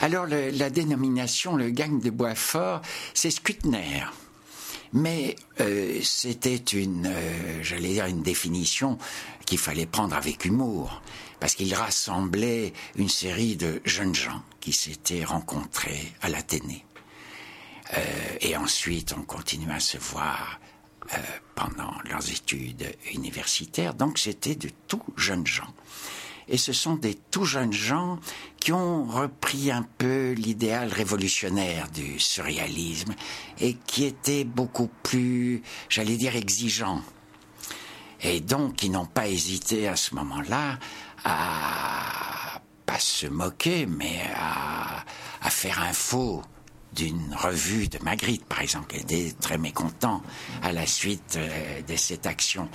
Alors 0.00 0.26
la 0.26 0.70
dénomination, 0.70 1.56
le 1.56 1.70
gang 1.70 2.00
de 2.00 2.10
Boisfort, 2.10 2.82
c'est 3.14 3.30
Skutner. 3.30 4.04
Mais 4.92 5.36
euh, 5.60 6.00
c'était 6.02 6.56
une, 6.56 7.06
euh, 7.06 7.62
j'allais 7.62 7.94
dire, 7.94 8.06
une 8.06 8.22
définition 8.22 8.98
qu'il 9.46 9.58
fallait 9.58 9.86
prendre 9.86 10.14
avec 10.14 10.44
humour 10.44 11.00
parce 11.42 11.56
qu'il 11.56 11.74
rassemblait 11.74 12.72
une 12.94 13.08
série 13.08 13.56
de 13.56 13.82
jeunes 13.84 14.14
gens 14.14 14.44
qui 14.60 14.72
s'étaient 14.72 15.24
rencontrés 15.24 16.12
à 16.20 16.28
l'Athénée. 16.28 16.86
Euh, 17.94 18.00
et 18.40 18.56
ensuite, 18.56 19.12
on 19.18 19.22
continue 19.22 19.72
à 19.72 19.80
se 19.80 19.98
voir 19.98 20.60
euh, 21.12 21.16
pendant 21.56 21.94
leurs 22.08 22.30
études 22.30 22.94
universitaires. 23.12 23.94
Donc, 23.94 24.18
c'était 24.18 24.54
de 24.54 24.70
tout 24.86 25.02
jeunes 25.16 25.44
gens. 25.44 25.74
Et 26.46 26.58
ce 26.58 26.72
sont 26.72 26.94
des 26.94 27.16
tout 27.16 27.44
jeunes 27.44 27.72
gens 27.72 28.20
qui 28.60 28.72
ont 28.72 29.04
repris 29.04 29.72
un 29.72 29.84
peu 29.98 30.34
l'idéal 30.34 30.90
révolutionnaire 30.90 31.90
du 31.90 32.20
surréalisme 32.20 33.16
et 33.58 33.74
qui 33.74 34.04
étaient 34.04 34.44
beaucoup 34.44 34.90
plus, 35.02 35.60
j'allais 35.88 36.16
dire, 36.16 36.36
exigeants. 36.36 37.02
Et 38.20 38.38
donc, 38.38 38.84
ils 38.84 38.92
n'ont 38.92 39.06
pas 39.06 39.26
hésité 39.26 39.88
à 39.88 39.96
ce 39.96 40.14
moment-là 40.14 40.78
à 41.24 42.60
pas 42.86 42.98
se 42.98 43.26
moquer, 43.26 43.86
mais 43.86 44.22
à, 44.36 45.04
à 45.42 45.50
faire 45.50 45.80
un 45.80 45.92
faux 45.92 46.42
d'une 46.92 47.34
revue 47.34 47.88
de 47.88 47.98
Magritte, 48.02 48.44
par 48.44 48.60
exemple, 48.60 48.94
était 48.96 49.32
très 49.40 49.58
mécontent 49.58 50.22
à 50.62 50.72
la 50.72 50.86
suite 50.86 51.36
euh, 51.36 51.80
de 51.82 51.96
cette 51.96 52.26
action. 52.26 52.68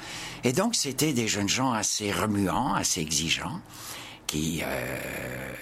Et 0.44 0.54
donc, 0.54 0.76
c'était 0.76 1.14
des 1.14 1.28
jeunes 1.28 1.50
gens 1.50 1.72
assez 1.72 2.12
remuants, 2.12 2.74
assez 2.74 3.02
exigeants, 3.02 3.62
qui 4.26 4.62
euh, 4.64 5.54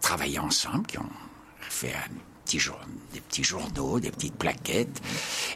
travaillaient 0.00 0.38
ensemble, 0.38 0.86
qui 0.86 0.98
ont 0.98 1.10
fait 1.60 1.94
un 1.94 2.33
des 3.12 3.20
petits 3.20 3.44
journaux, 3.44 4.00
des 4.00 4.10
petites 4.10 4.36
plaquettes. 4.36 5.00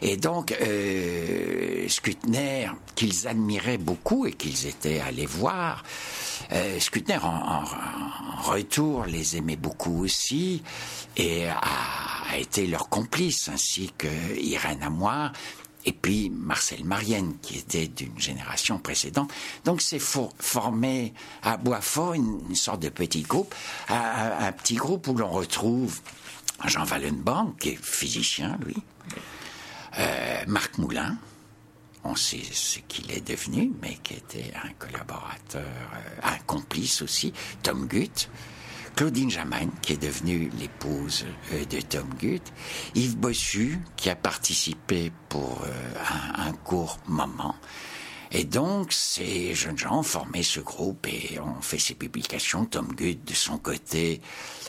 Et 0.01 0.17
donc, 0.17 0.55
euh, 0.61 1.87
Skutner, 1.87 2.69
qu'ils 2.95 3.27
admiraient 3.27 3.77
beaucoup 3.77 4.25
et 4.25 4.33
qu'ils 4.33 4.67
étaient 4.67 4.99
allés 4.99 5.25
voir, 5.25 5.83
euh, 6.51 6.79
Skutner 6.79 7.17
en, 7.21 7.63
retour 8.43 9.05
les 9.05 9.37
aimait 9.37 9.57
beaucoup 9.57 10.03
aussi 10.03 10.63
et 11.17 11.47
a, 11.47 12.37
été 12.37 12.67
leur 12.67 12.89
complice, 12.89 13.49
ainsi 13.49 13.91
que 13.97 14.07
Irène 14.39 14.81
Amoir 14.81 15.33
et 15.85 15.93
puis 15.93 16.29
Marcel 16.29 16.83
Marienne, 16.83 17.33
qui 17.41 17.57
était 17.57 17.87
d'une 17.87 18.17
génération 18.19 18.77
précédente. 18.79 19.31
Donc 19.65 19.81
c'est 19.81 19.99
formé 19.99 21.13
à 21.41 21.57
Boisfort 21.57 22.13
une, 22.13 22.55
sorte 22.55 22.81
de 22.81 22.89
petit 22.89 23.21
groupe, 23.21 23.53
un, 23.89 24.51
petit 24.51 24.75
groupe 24.75 25.07
où 25.07 25.15
l'on 25.15 25.29
retrouve 25.29 25.99
Jean 26.67 26.85
Wallenborn, 26.85 27.55
qui 27.59 27.69
est 27.69 27.83
physicien, 27.83 28.57
lui, 28.65 28.75
euh, 29.97 30.43
Marc 30.47 30.77
Moulin, 30.77 31.17
on 32.03 32.15
sait 32.15 32.43
ce 32.51 32.79
qu'il 32.87 33.11
est 33.11 33.25
devenu, 33.27 33.71
mais 33.81 33.97
qui 34.03 34.13
était 34.13 34.53
un 34.63 34.71
collaborateur, 34.73 35.61
euh, 35.63 36.19
un 36.23 36.37
complice 36.45 37.01
aussi, 37.01 37.33
Tom 37.63 37.87
Gutt, 37.87 38.29
Claudine 38.95 39.29
Jamagne, 39.29 39.71
qui 39.81 39.93
est 39.93 40.01
devenue 40.01 40.49
l'épouse 40.59 41.25
euh, 41.53 41.65
de 41.65 41.81
Tom 41.81 42.07
Gutt, 42.19 42.43
Yves 42.95 43.17
Bossu, 43.17 43.79
qui 43.95 44.09
a 44.09 44.15
participé 44.15 45.11
pour 45.29 45.63
un, 46.35 46.51
court 46.53 46.99
moment. 47.07 47.55
Et 48.31 48.43
donc, 48.43 48.93
ces 48.93 49.55
jeunes 49.55 49.77
gens 49.77 49.99
ont 49.99 50.03
formé 50.03 50.43
ce 50.43 50.59
groupe 50.59 51.07
et 51.07 51.39
ont 51.39 51.61
fait 51.61 51.79
ces 51.79 51.95
publications. 51.95 52.65
Tom 52.65 52.87
Gutt, 52.93 53.23
de 53.25 53.33
son 53.33 53.57
côté, 53.57 54.21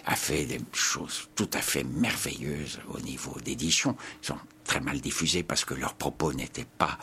a 0.06 0.16
fait 0.16 0.44
des 0.46 0.60
choses 0.72 1.28
tout 1.34 1.50
à 1.52 1.60
fait 1.60 1.84
merveilleuses 1.84 2.80
au 2.88 3.00
niveau 3.00 3.38
d'édition. 3.44 3.96
Ils 4.22 4.26
sont 4.28 4.38
très 4.64 4.80
mal 4.80 5.00
diffusés 5.00 5.42
parce 5.42 5.64
que 5.64 5.74
leurs 5.74 5.94
propos 5.94 6.32
n'étaient 6.32 6.66
pas 6.78 6.98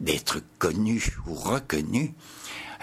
d'être 0.00 0.40
connus 0.58 1.18
ou 1.26 1.34
reconnus. 1.34 2.12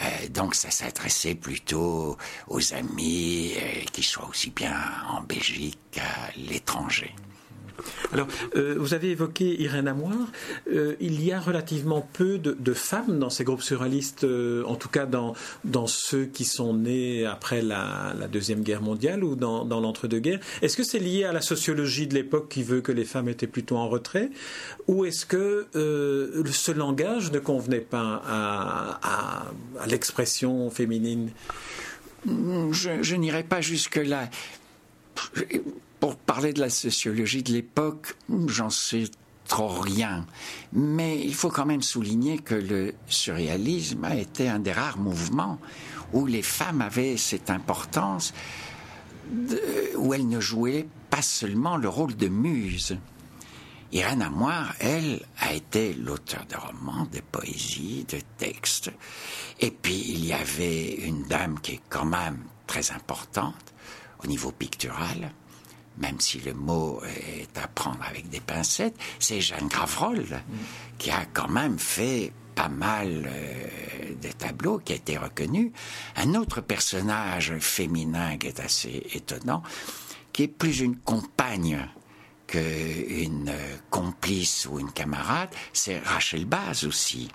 Euh, 0.02 0.28
donc 0.30 0.54
ça 0.54 0.70
s'adressait 0.70 1.34
plutôt 1.34 2.18
aux 2.48 2.74
amis 2.74 3.54
euh, 3.58 3.82
qui 3.92 4.04
soient 4.04 4.28
aussi 4.30 4.52
bien 4.52 4.76
en 5.10 5.22
Belgique 5.22 5.80
qu'à 5.92 6.04
l'étranger. 6.36 7.16
Alors, 8.14 8.28
euh, 8.56 8.76
vous 8.78 8.94
avez 8.94 9.12
évoqué 9.12 9.62
Irène 9.62 9.88
Amoir. 9.88 10.16
Euh, 10.72 10.96
il 11.00 11.24
y 11.24 11.32
a 11.32 11.40
relativement 11.40 12.08
peu 12.14 12.38
de, 12.38 12.74
femmes 12.74 13.20
dans 13.20 13.30
ces 13.30 13.44
groupes 13.44 13.62
surréalistes, 13.62 14.24
euh, 14.24 14.64
en 14.66 14.76
tout 14.76 14.90
cas 14.90 15.06
dans, 15.06 15.36
ceux 15.88 16.26
qui 16.26 16.46
sont 16.46 16.74
nés 16.74 17.26
après 17.26 17.62
la, 17.62 18.14
Deuxième 18.32 18.62
Guerre 18.62 18.82
mondiale 18.82 19.24
ou 19.24 19.36
dans, 19.36 19.64
l'entre-deux-guerres. 19.64 20.40
Est-ce 20.62 20.78
que 20.78 20.84
c'est 20.84 21.00
lié 21.00 21.24
à 21.24 21.32
la 21.32 21.42
sociologie 21.42 22.08
de 22.08 22.14
l'époque 22.14 22.50
qui 22.50 22.64
veut 22.64 22.82
que 22.82 22.92
les 22.92 23.06
femmes 23.06 23.30
étaient 23.30 23.48
plutôt 23.48 23.78
en 23.78 23.88
retrait? 23.88 24.30
Ou 24.88 25.06
est-ce 25.06 25.26
que 25.26 25.68
ce 25.74 26.72
langage 26.72 27.32
ne 27.32 27.40
convenait 27.40 27.80
pas 27.80 28.22
à, 28.26 29.52
l'expression 29.88 30.70
féminine? 30.70 31.30
Je 32.26 33.16
n'irai 33.16 33.44
pas 33.44 33.62
jusque-là 33.62 34.30
pour 36.00 36.16
parler 36.16 36.54
de 36.54 36.60
la 36.60 36.70
sociologie 36.70 37.44
de 37.44 37.52
l'époque, 37.52 38.16
j'en 38.48 38.70
sais 38.70 39.06
trop 39.48 39.68
rien. 39.68 40.26
Mais 40.74 41.20
il 41.20 41.34
faut 41.34 41.50
quand 41.50 41.66
même 41.66 41.82
souligner 41.82 42.38
que 42.38 42.56
le 42.56 42.94
surréalisme 43.08 44.04
a 44.04 44.16
été 44.16 44.50
un 44.50 44.60
des 44.60 44.74
rares 44.74 44.98
mouvements 44.98 45.60
où 46.14 46.26
les 46.26 46.42
femmes 46.42 46.82
avaient 46.82 47.18
cette 47.18 47.50
importance, 47.50 48.34
où 49.98 50.14
elles 50.14 50.28
ne 50.28 50.40
jouaient 50.40 50.88
pas 51.10 51.22
seulement 51.22 51.78
le 51.78 51.90
rôle 51.90 52.16
de 52.16 52.28
muse. 52.28 52.98
Irène 53.94 54.22
Amoir, 54.22 54.74
elle, 54.80 55.22
a 55.40 55.54
été 55.54 55.94
l'auteur 55.94 56.46
de 56.50 56.58
romans, 56.58 57.08
de 57.12 57.22
poésie, 57.22 58.06
de 58.10 58.20
textes. 58.38 58.92
Et 59.62 59.72
puis, 59.72 60.04
il 60.10 60.26
y 60.26 60.34
avait 60.34 60.94
une 60.94 61.24
dame 61.24 61.60
qui 61.62 61.74
est 61.74 61.82
quand 61.88 62.06
même 62.06 62.44
très 62.68 62.92
importante 62.92 63.74
au 64.24 64.28
niveau 64.28 64.52
pictural, 64.52 65.32
même 65.98 66.20
si 66.20 66.40
le 66.40 66.54
mot 66.54 67.02
est 67.06 67.58
à 67.58 67.68
prendre 67.68 68.04
avec 68.08 68.30
des 68.30 68.40
pincettes, 68.40 68.96
c'est 69.20 69.42
Jeanne 69.42 69.68
Gravrolle 69.68 70.42
qui 70.98 71.12
a 71.12 71.26
quand 71.34 71.50
même 71.50 71.80
fait 71.80 72.32
pas 72.58 72.70
mal 72.70 73.28
euh, 73.28 74.16
de 74.20 74.30
tableaux, 74.30 74.80
qui 74.80 74.94
a 74.94 74.96
été 74.96 75.16
reconnu. 75.16 75.72
Un 76.16 76.34
autre 76.34 76.60
personnage 76.60 77.54
féminin 77.60 78.38
qui 78.38 78.48
est 78.48 78.60
assez 78.60 79.04
étonnant, 79.14 79.62
qui 80.34 80.44
est 80.44 80.48
plus 80.48 80.80
une 80.80 80.98
compagne 80.98 81.88
qu'une 82.48 83.54
complice 83.92 84.68
ou 84.72 84.80
une 84.80 84.92
camarade, 84.92 85.50
c'est 85.72 86.00
Rachel 86.00 86.46
Baz 86.46 86.86
aussi. 86.86 87.30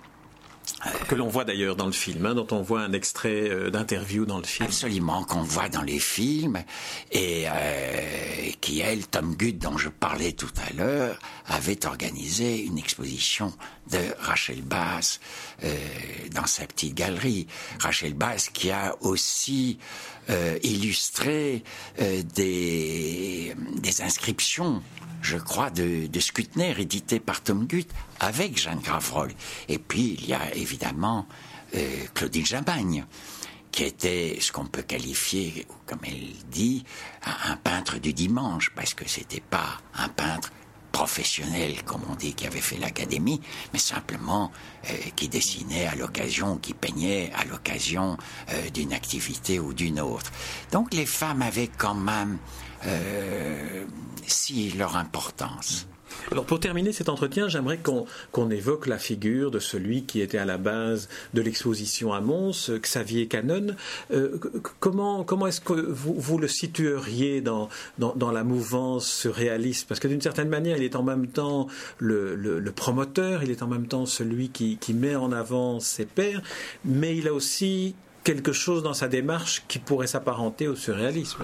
Que 1.07 1.15
l'on 1.15 1.27
voit 1.27 1.45
d'ailleurs 1.45 1.75
dans 1.75 1.85
le 1.85 1.91
film, 1.93 2.25
hein, 2.25 2.35
dont 2.35 2.47
on 2.51 2.61
voit 2.61 2.81
un 2.81 2.91
extrait 2.91 3.49
euh, 3.49 3.69
d'interview 3.69 4.25
dans 4.25 4.37
le 4.37 4.43
film. 4.43 4.67
Absolument, 4.67 5.23
qu'on 5.23 5.41
voit 5.41 5.69
dans 5.69 5.81
les 5.81 5.99
films, 5.99 6.63
et 7.11 7.45
euh, 7.47 8.51
qui, 8.59 8.81
elle, 8.81 9.07
Tom 9.07 9.35
Gutt, 9.35 9.57
dont 9.57 9.77
je 9.77 9.89
parlais 9.89 10.33
tout 10.33 10.51
à 10.67 10.73
l'heure, 10.73 11.19
avait 11.47 11.85
organisé 11.85 12.63
une 12.63 12.77
exposition 12.77 13.53
de 13.91 13.99
Rachel 14.19 14.61
Bass 14.61 15.19
euh, 15.63 15.73
dans 16.33 16.45
sa 16.45 16.65
petite 16.65 16.95
galerie. 16.95 17.47
Rachel 17.79 18.13
Bass 18.13 18.49
qui 18.49 18.71
a 18.71 18.95
aussi 19.01 19.79
illustré 20.63 21.63
des, 21.99 23.53
des 23.81 24.01
inscriptions 24.01 24.81
je 25.23 25.37
crois, 25.37 25.69
de, 25.69 26.07
de 26.07 26.19
Skutner, 26.19 26.75
édité 26.77 27.19
par 27.19 27.41
Tom 27.41 27.65
Gutt, 27.65 27.89
avec 28.19 28.57
Jeanne 28.61 28.79
Gravroll. 28.79 29.31
Et 29.69 29.79
puis, 29.79 30.17
il 30.19 30.27
y 30.27 30.33
a 30.33 30.53
évidemment 30.53 30.72
euh, 31.75 32.05
Claudine 32.13 32.45
Jamagne, 32.45 33.05
qui 33.71 33.83
était 33.83 34.37
ce 34.39 34.51
qu'on 34.51 34.65
peut 34.65 34.83
qualifier, 34.83 35.65
comme 35.85 35.99
elle 36.05 36.33
dit, 36.51 36.83
un 37.25 37.55
peintre 37.57 37.97
du 37.97 38.13
dimanche, 38.13 38.71
parce 38.75 38.93
que 38.93 39.07
c'était 39.07 39.41
pas 39.41 39.81
un 39.95 40.09
peintre 40.09 40.51
professionnel, 40.91 41.81
comme 41.83 42.01
on 42.07 42.15
dit, 42.15 42.35
qui 42.35 42.45
avait 42.45 42.61
fait 42.61 42.77
l'académie, 42.77 43.41
mais 43.73 43.79
simplement 43.79 44.51
euh, 44.89 44.93
qui 45.15 45.27
dessinait 45.27 45.87
à 45.87 45.95
l'occasion, 45.95 46.57
qui 46.57 46.75
peignait 46.75 47.31
à 47.33 47.45
l'occasion 47.45 48.17
euh, 48.49 48.69
d'une 48.69 48.93
activité 48.93 49.59
ou 49.59 49.73
d'une 49.73 49.99
autre. 49.99 50.31
Donc 50.71 50.93
les 50.93 51.07
femmes 51.07 51.41
avaient 51.41 51.69
quand 51.77 51.95
même 51.95 52.37
si 54.27 54.71
leur 54.71 54.97
importance. 54.97 55.87
Alors 56.31 56.45
pour 56.45 56.59
terminer 56.59 56.93
cet 56.93 57.09
entretien, 57.09 57.47
j'aimerais 57.47 57.79
qu'on 57.79 58.49
évoque 58.49 58.87
la 58.87 58.97
figure 58.97 59.51
de 59.51 59.59
celui 59.59 60.03
qui 60.03 60.21
était 60.21 60.37
à 60.37 60.45
la 60.45 60.57
base 60.57 61.09
de 61.33 61.41
l'exposition 61.41 62.13
à 62.13 62.21
Mons, 62.21 62.71
Xavier 62.71 63.27
Canon. 63.27 63.75
Euh, 64.11 64.39
comment 64.79 65.23
comment 65.23 65.47
est-ce 65.47 65.61
que 65.61 65.73
vous, 65.73 66.15
vous, 66.17 66.37
le 66.37 66.47
situeriez 66.47 67.41
dans, 67.41 67.69
dans, 67.97 68.31
la 68.31 68.43
mouvance 68.43 69.07
surréaliste 69.07 69.87
Parce 69.87 69.99
que 69.99 70.07
d'une 70.07 70.21
certaine 70.21 70.49
manière, 70.49 70.77
il 70.77 70.83
est 70.83 70.95
en 70.95 71.03
même 71.03 71.27
temps 71.27 71.67
le, 71.99 72.35
le, 72.35 72.71
promoteur, 72.71 73.43
il 73.43 73.51
est 73.51 73.61
en 73.61 73.67
même 73.67 73.87
temps 73.87 74.05
celui 74.05 74.49
qui, 74.49 74.77
qui 74.77 74.93
met 74.93 75.15
en 75.15 75.31
avant 75.31 75.79
ses 75.79 76.05
pairs, 76.05 76.41
mais 76.83 77.15
il 77.15 77.27
a 77.27 77.33
aussi 77.33 77.95
quelque 78.23 78.53
chose 78.53 78.83
dans 78.83 78.93
sa 78.93 79.07
démarche 79.07 79.63
qui 79.67 79.79
pourrait 79.79 80.07
s'apparenter 80.07 80.67
au 80.67 80.75
surréalisme. 80.75 81.43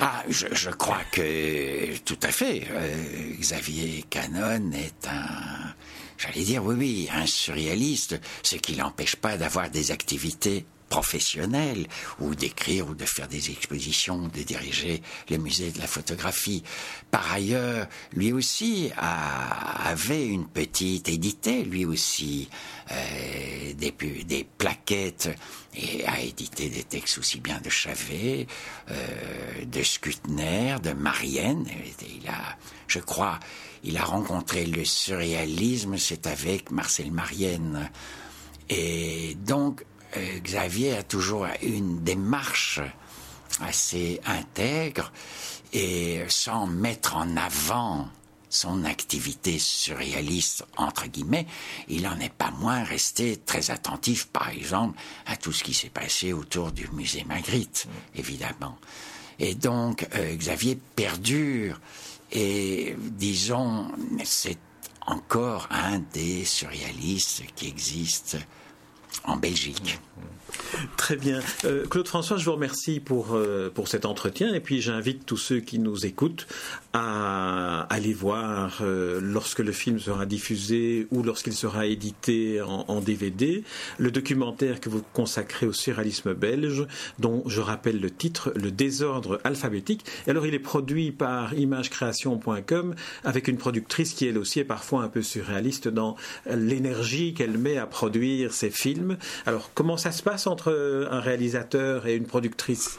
Ah, 0.00 0.22
je, 0.28 0.70
crois 0.70 1.02
que 1.12 1.96
tout 1.98 2.18
à 2.22 2.32
fait. 2.32 2.66
Euh, 2.70 3.34
Xavier 3.38 4.04
Canon 4.08 4.72
est 4.72 5.06
un, 5.06 5.74
j'allais 6.18 6.44
dire 6.44 6.64
oui, 6.64 6.74
oui, 6.76 7.08
un 7.12 7.26
surréaliste, 7.26 8.20
ce 8.42 8.56
qui 8.56 8.74
l'empêche 8.74 9.16
pas 9.16 9.36
d'avoir 9.36 9.70
des 9.70 9.90
activités 9.90 10.66
professionnelles 10.92 11.86
ou 12.20 12.34
d'écrire 12.34 12.86
ou 12.86 12.94
de 12.94 13.06
faire 13.06 13.26
des 13.26 13.50
expositions, 13.50 14.28
de 14.28 14.42
diriger 14.42 15.02
le 15.30 15.38
musée 15.38 15.70
de 15.70 15.78
la 15.78 15.86
photographie. 15.86 16.62
Par 17.10 17.32
ailleurs, 17.32 17.86
lui 18.12 18.30
aussi 18.30 18.90
avait 18.98 20.26
une 20.26 20.46
petite 20.46 21.08
édité, 21.08 21.64
lui 21.64 21.86
aussi, 21.86 22.50
euh, 22.90 23.72
des, 23.72 23.94
des 24.24 24.46
plaquettes 24.58 25.30
et 25.74 26.04
a 26.06 26.20
édité 26.20 26.68
des 26.68 26.84
textes 26.84 27.18
aussi 27.18 27.40
bien 27.40 27.60
de 27.60 27.70
Chavet, 27.70 28.46
euh, 28.90 29.64
de 29.64 29.82
Skutner, 29.82 30.76
de 30.82 30.92
Marienne. 30.92 31.66
Il 32.02 32.28
a, 32.28 32.56
je 32.86 32.98
crois, 32.98 33.38
il 33.82 33.96
a 33.96 34.04
rencontré 34.04 34.66
le 34.66 34.84
surréalisme, 34.84 35.96
c'est 35.96 36.26
avec 36.26 36.70
Marcel 36.70 37.10
Marienne. 37.10 37.90
Et 38.68 39.34
donc, 39.36 39.84
euh, 40.16 40.38
Xavier 40.40 40.96
a 40.96 41.02
toujours 41.02 41.46
une 41.62 42.02
démarche 42.02 42.80
assez 43.60 44.20
intègre 44.26 45.12
et 45.72 46.22
sans 46.28 46.66
mettre 46.66 47.16
en 47.16 47.36
avant 47.36 48.08
son 48.52 48.84
activité 48.84 49.58
surréaliste, 49.58 50.64
entre 50.76 51.06
guillemets, 51.06 51.46
il 51.88 52.02
n'en 52.02 52.20
est 52.20 52.32
pas 52.32 52.50
moins 52.50 52.84
resté 52.84 53.38
très 53.38 53.70
attentif, 53.70 54.26
par 54.26 54.50
exemple, 54.50 54.98
à 55.26 55.36
tout 55.36 55.52
ce 55.52 55.64
qui 55.64 55.72
s'est 55.72 55.88
passé 55.88 56.34
autour 56.34 56.70
du 56.70 56.86
musée 56.92 57.24
Magritte, 57.24 57.86
évidemment. 58.14 58.76
Et 59.38 59.54
donc, 59.54 60.06
euh, 60.14 60.36
Xavier 60.36 60.78
perdure 60.94 61.80
Et 62.30 62.94
disons, 62.98 63.90
c'est 64.24 64.58
encore 65.06 65.66
un 65.70 65.98
des 66.12 66.44
surréalistes 66.44 67.42
qui 67.56 67.68
existent 67.68 68.38
en 69.24 69.36
Belgique. 69.36 69.98
Très 70.96 71.16
bien. 71.16 71.40
Euh, 71.64 71.86
Claude 71.86 72.08
François, 72.08 72.36
je 72.36 72.44
vous 72.44 72.52
remercie 72.52 73.00
pour, 73.00 73.34
euh, 73.34 73.70
pour 73.70 73.88
cet 73.88 74.06
entretien 74.06 74.54
et 74.54 74.60
puis 74.60 74.80
j'invite 74.80 75.26
tous 75.26 75.36
ceux 75.36 75.60
qui 75.60 75.78
nous 75.78 76.06
écoutent 76.06 76.46
à 76.92 77.86
aller 77.90 78.12
voir 78.12 78.78
euh, 78.82 79.18
lorsque 79.22 79.60
le 79.60 79.72
film 79.72 79.98
sera 79.98 80.26
diffusé 80.26 81.06
ou 81.10 81.22
lorsqu'il 81.22 81.54
sera 81.54 81.86
édité 81.86 82.60
en, 82.62 83.00
DVD 83.00 83.64
le 83.98 84.10
documentaire 84.10 84.78
que 84.78 84.88
vous 84.88 85.02
consacrez 85.12 85.66
au 85.66 85.72
surréalisme 85.72 86.34
belge 86.34 86.86
dont 87.18 87.42
je 87.46 87.60
rappelle 87.60 88.00
le 88.00 88.10
titre 88.10 88.52
Le 88.54 88.70
désordre 88.70 89.40
alphabétique. 89.42 90.04
Alors 90.28 90.46
il 90.46 90.54
est 90.54 90.60
produit 90.60 91.10
par 91.10 91.54
imagecreation.com 91.54 92.94
avec 93.24 93.48
une 93.48 93.56
productrice 93.56 94.12
qui 94.12 94.26
elle 94.26 94.38
aussi 94.38 94.60
est 94.60 94.64
parfois 94.64 95.02
un 95.02 95.08
peu 95.08 95.22
surréaliste 95.22 95.88
dans 95.88 96.16
l'énergie 96.48 97.34
qu'elle 97.34 97.58
met 97.58 97.78
à 97.78 97.86
produire 97.86 98.52
ses 98.52 98.70
films. 98.70 99.16
Alors 99.46 99.70
comment 99.74 99.96
ça 99.96 100.11
se 100.12 100.22
passe 100.22 100.46
entre 100.46 101.08
un 101.10 101.20
réalisateur 101.20 102.06
et 102.06 102.14
une 102.14 102.26
productrice? 102.26 102.98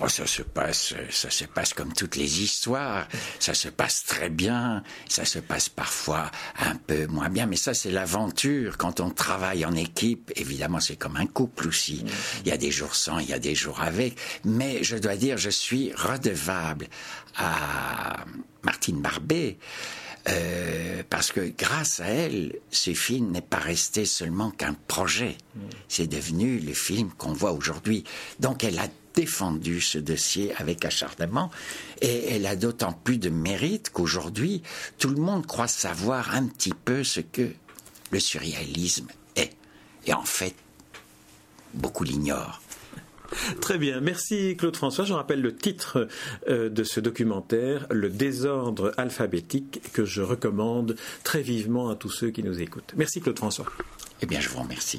Oh, 0.00 0.08
ça 0.08 0.28
se 0.28 0.42
passe, 0.42 0.94
ça 1.10 1.28
se 1.28 1.44
passe 1.44 1.74
comme 1.74 1.92
toutes 1.92 2.14
les 2.14 2.40
histoires. 2.40 3.08
Ça 3.40 3.52
se 3.52 3.68
passe 3.68 4.04
très 4.04 4.28
bien. 4.28 4.84
Ça 5.08 5.24
se 5.24 5.40
passe 5.40 5.68
parfois 5.68 6.30
un 6.60 6.76
peu 6.76 7.06
moins 7.08 7.28
bien. 7.28 7.46
Mais 7.46 7.56
ça, 7.56 7.74
c'est 7.74 7.90
l'aventure. 7.90 8.78
Quand 8.78 9.00
on 9.00 9.10
travaille 9.10 9.64
en 9.64 9.74
équipe, 9.74 10.30
évidemment, 10.36 10.78
c'est 10.78 10.94
comme 10.94 11.16
un 11.16 11.26
couple 11.26 11.66
aussi. 11.66 12.04
Il 12.44 12.48
y 12.48 12.52
a 12.52 12.56
des 12.56 12.70
jours 12.70 12.94
sans, 12.94 13.18
il 13.18 13.28
y 13.28 13.32
a 13.32 13.40
des 13.40 13.56
jours 13.56 13.80
avec. 13.80 14.16
Mais 14.44 14.84
je 14.84 14.96
dois 14.96 15.16
dire, 15.16 15.36
je 15.36 15.50
suis 15.50 15.92
redevable 15.92 16.86
à 17.36 18.24
Martine 18.62 19.00
Barbet. 19.00 19.58
Euh, 20.28 21.02
parce 21.08 21.32
que 21.32 21.52
grâce 21.56 22.00
à 22.00 22.06
elle, 22.06 22.58
ce 22.70 22.92
film 22.92 23.30
n'est 23.30 23.40
pas 23.40 23.58
resté 23.58 24.04
seulement 24.04 24.50
qu'un 24.50 24.74
projet. 24.74 25.36
C'est 25.88 26.06
devenu 26.06 26.58
le 26.58 26.74
film 26.74 27.10
qu'on 27.16 27.32
voit 27.32 27.52
aujourd'hui. 27.52 28.04
Donc 28.40 28.64
elle 28.64 28.78
a 28.78 28.88
défendu 29.14 29.80
ce 29.80 29.98
dossier 29.98 30.54
avec 30.56 30.84
acharnement 30.84 31.50
et 32.00 32.34
elle 32.34 32.46
a 32.46 32.56
d'autant 32.56 32.92
plus 32.92 33.18
de 33.18 33.30
mérite 33.30 33.90
qu'aujourd'hui, 33.90 34.62
tout 34.98 35.08
le 35.08 35.20
monde 35.20 35.46
croit 35.46 35.66
savoir 35.66 36.34
un 36.34 36.46
petit 36.46 36.74
peu 36.84 37.02
ce 37.04 37.20
que 37.20 37.52
le 38.10 38.20
surréalisme 38.20 39.08
est. 39.34 39.56
Et 40.06 40.12
en 40.12 40.24
fait, 40.24 40.54
beaucoup 41.74 42.04
l'ignorent. 42.04 42.60
Très 43.60 43.78
bien, 43.78 44.00
merci 44.00 44.56
Claude 44.56 44.76
François. 44.76 45.04
Je 45.04 45.12
rappelle 45.12 45.40
le 45.40 45.54
titre 45.54 46.08
euh, 46.48 46.68
de 46.68 46.84
ce 46.84 47.00
documentaire, 47.00 47.86
Le 47.90 48.08
désordre 48.08 48.92
alphabétique, 48.96 49.80
que 49.92 50.04
je 50.04 50.22
recommande 50.22 50.96
très 51.24 51.42
vivement 51.42 51.90
à 51.90 51.96
tous 51.96 52.10
ceux 52.10 52.30
qui 52.30 52.42
nous 52.42 52.60
écoutent. 52.60 52.94
Merci 52.96 53.20
Claude 53.20 53.38
François. 53.38 53.66
Eh 54.20 54.26
bien, 54.26 54.40
je 54.40 54.48
vous 54.48 54.60
remercie. 54.60 54.98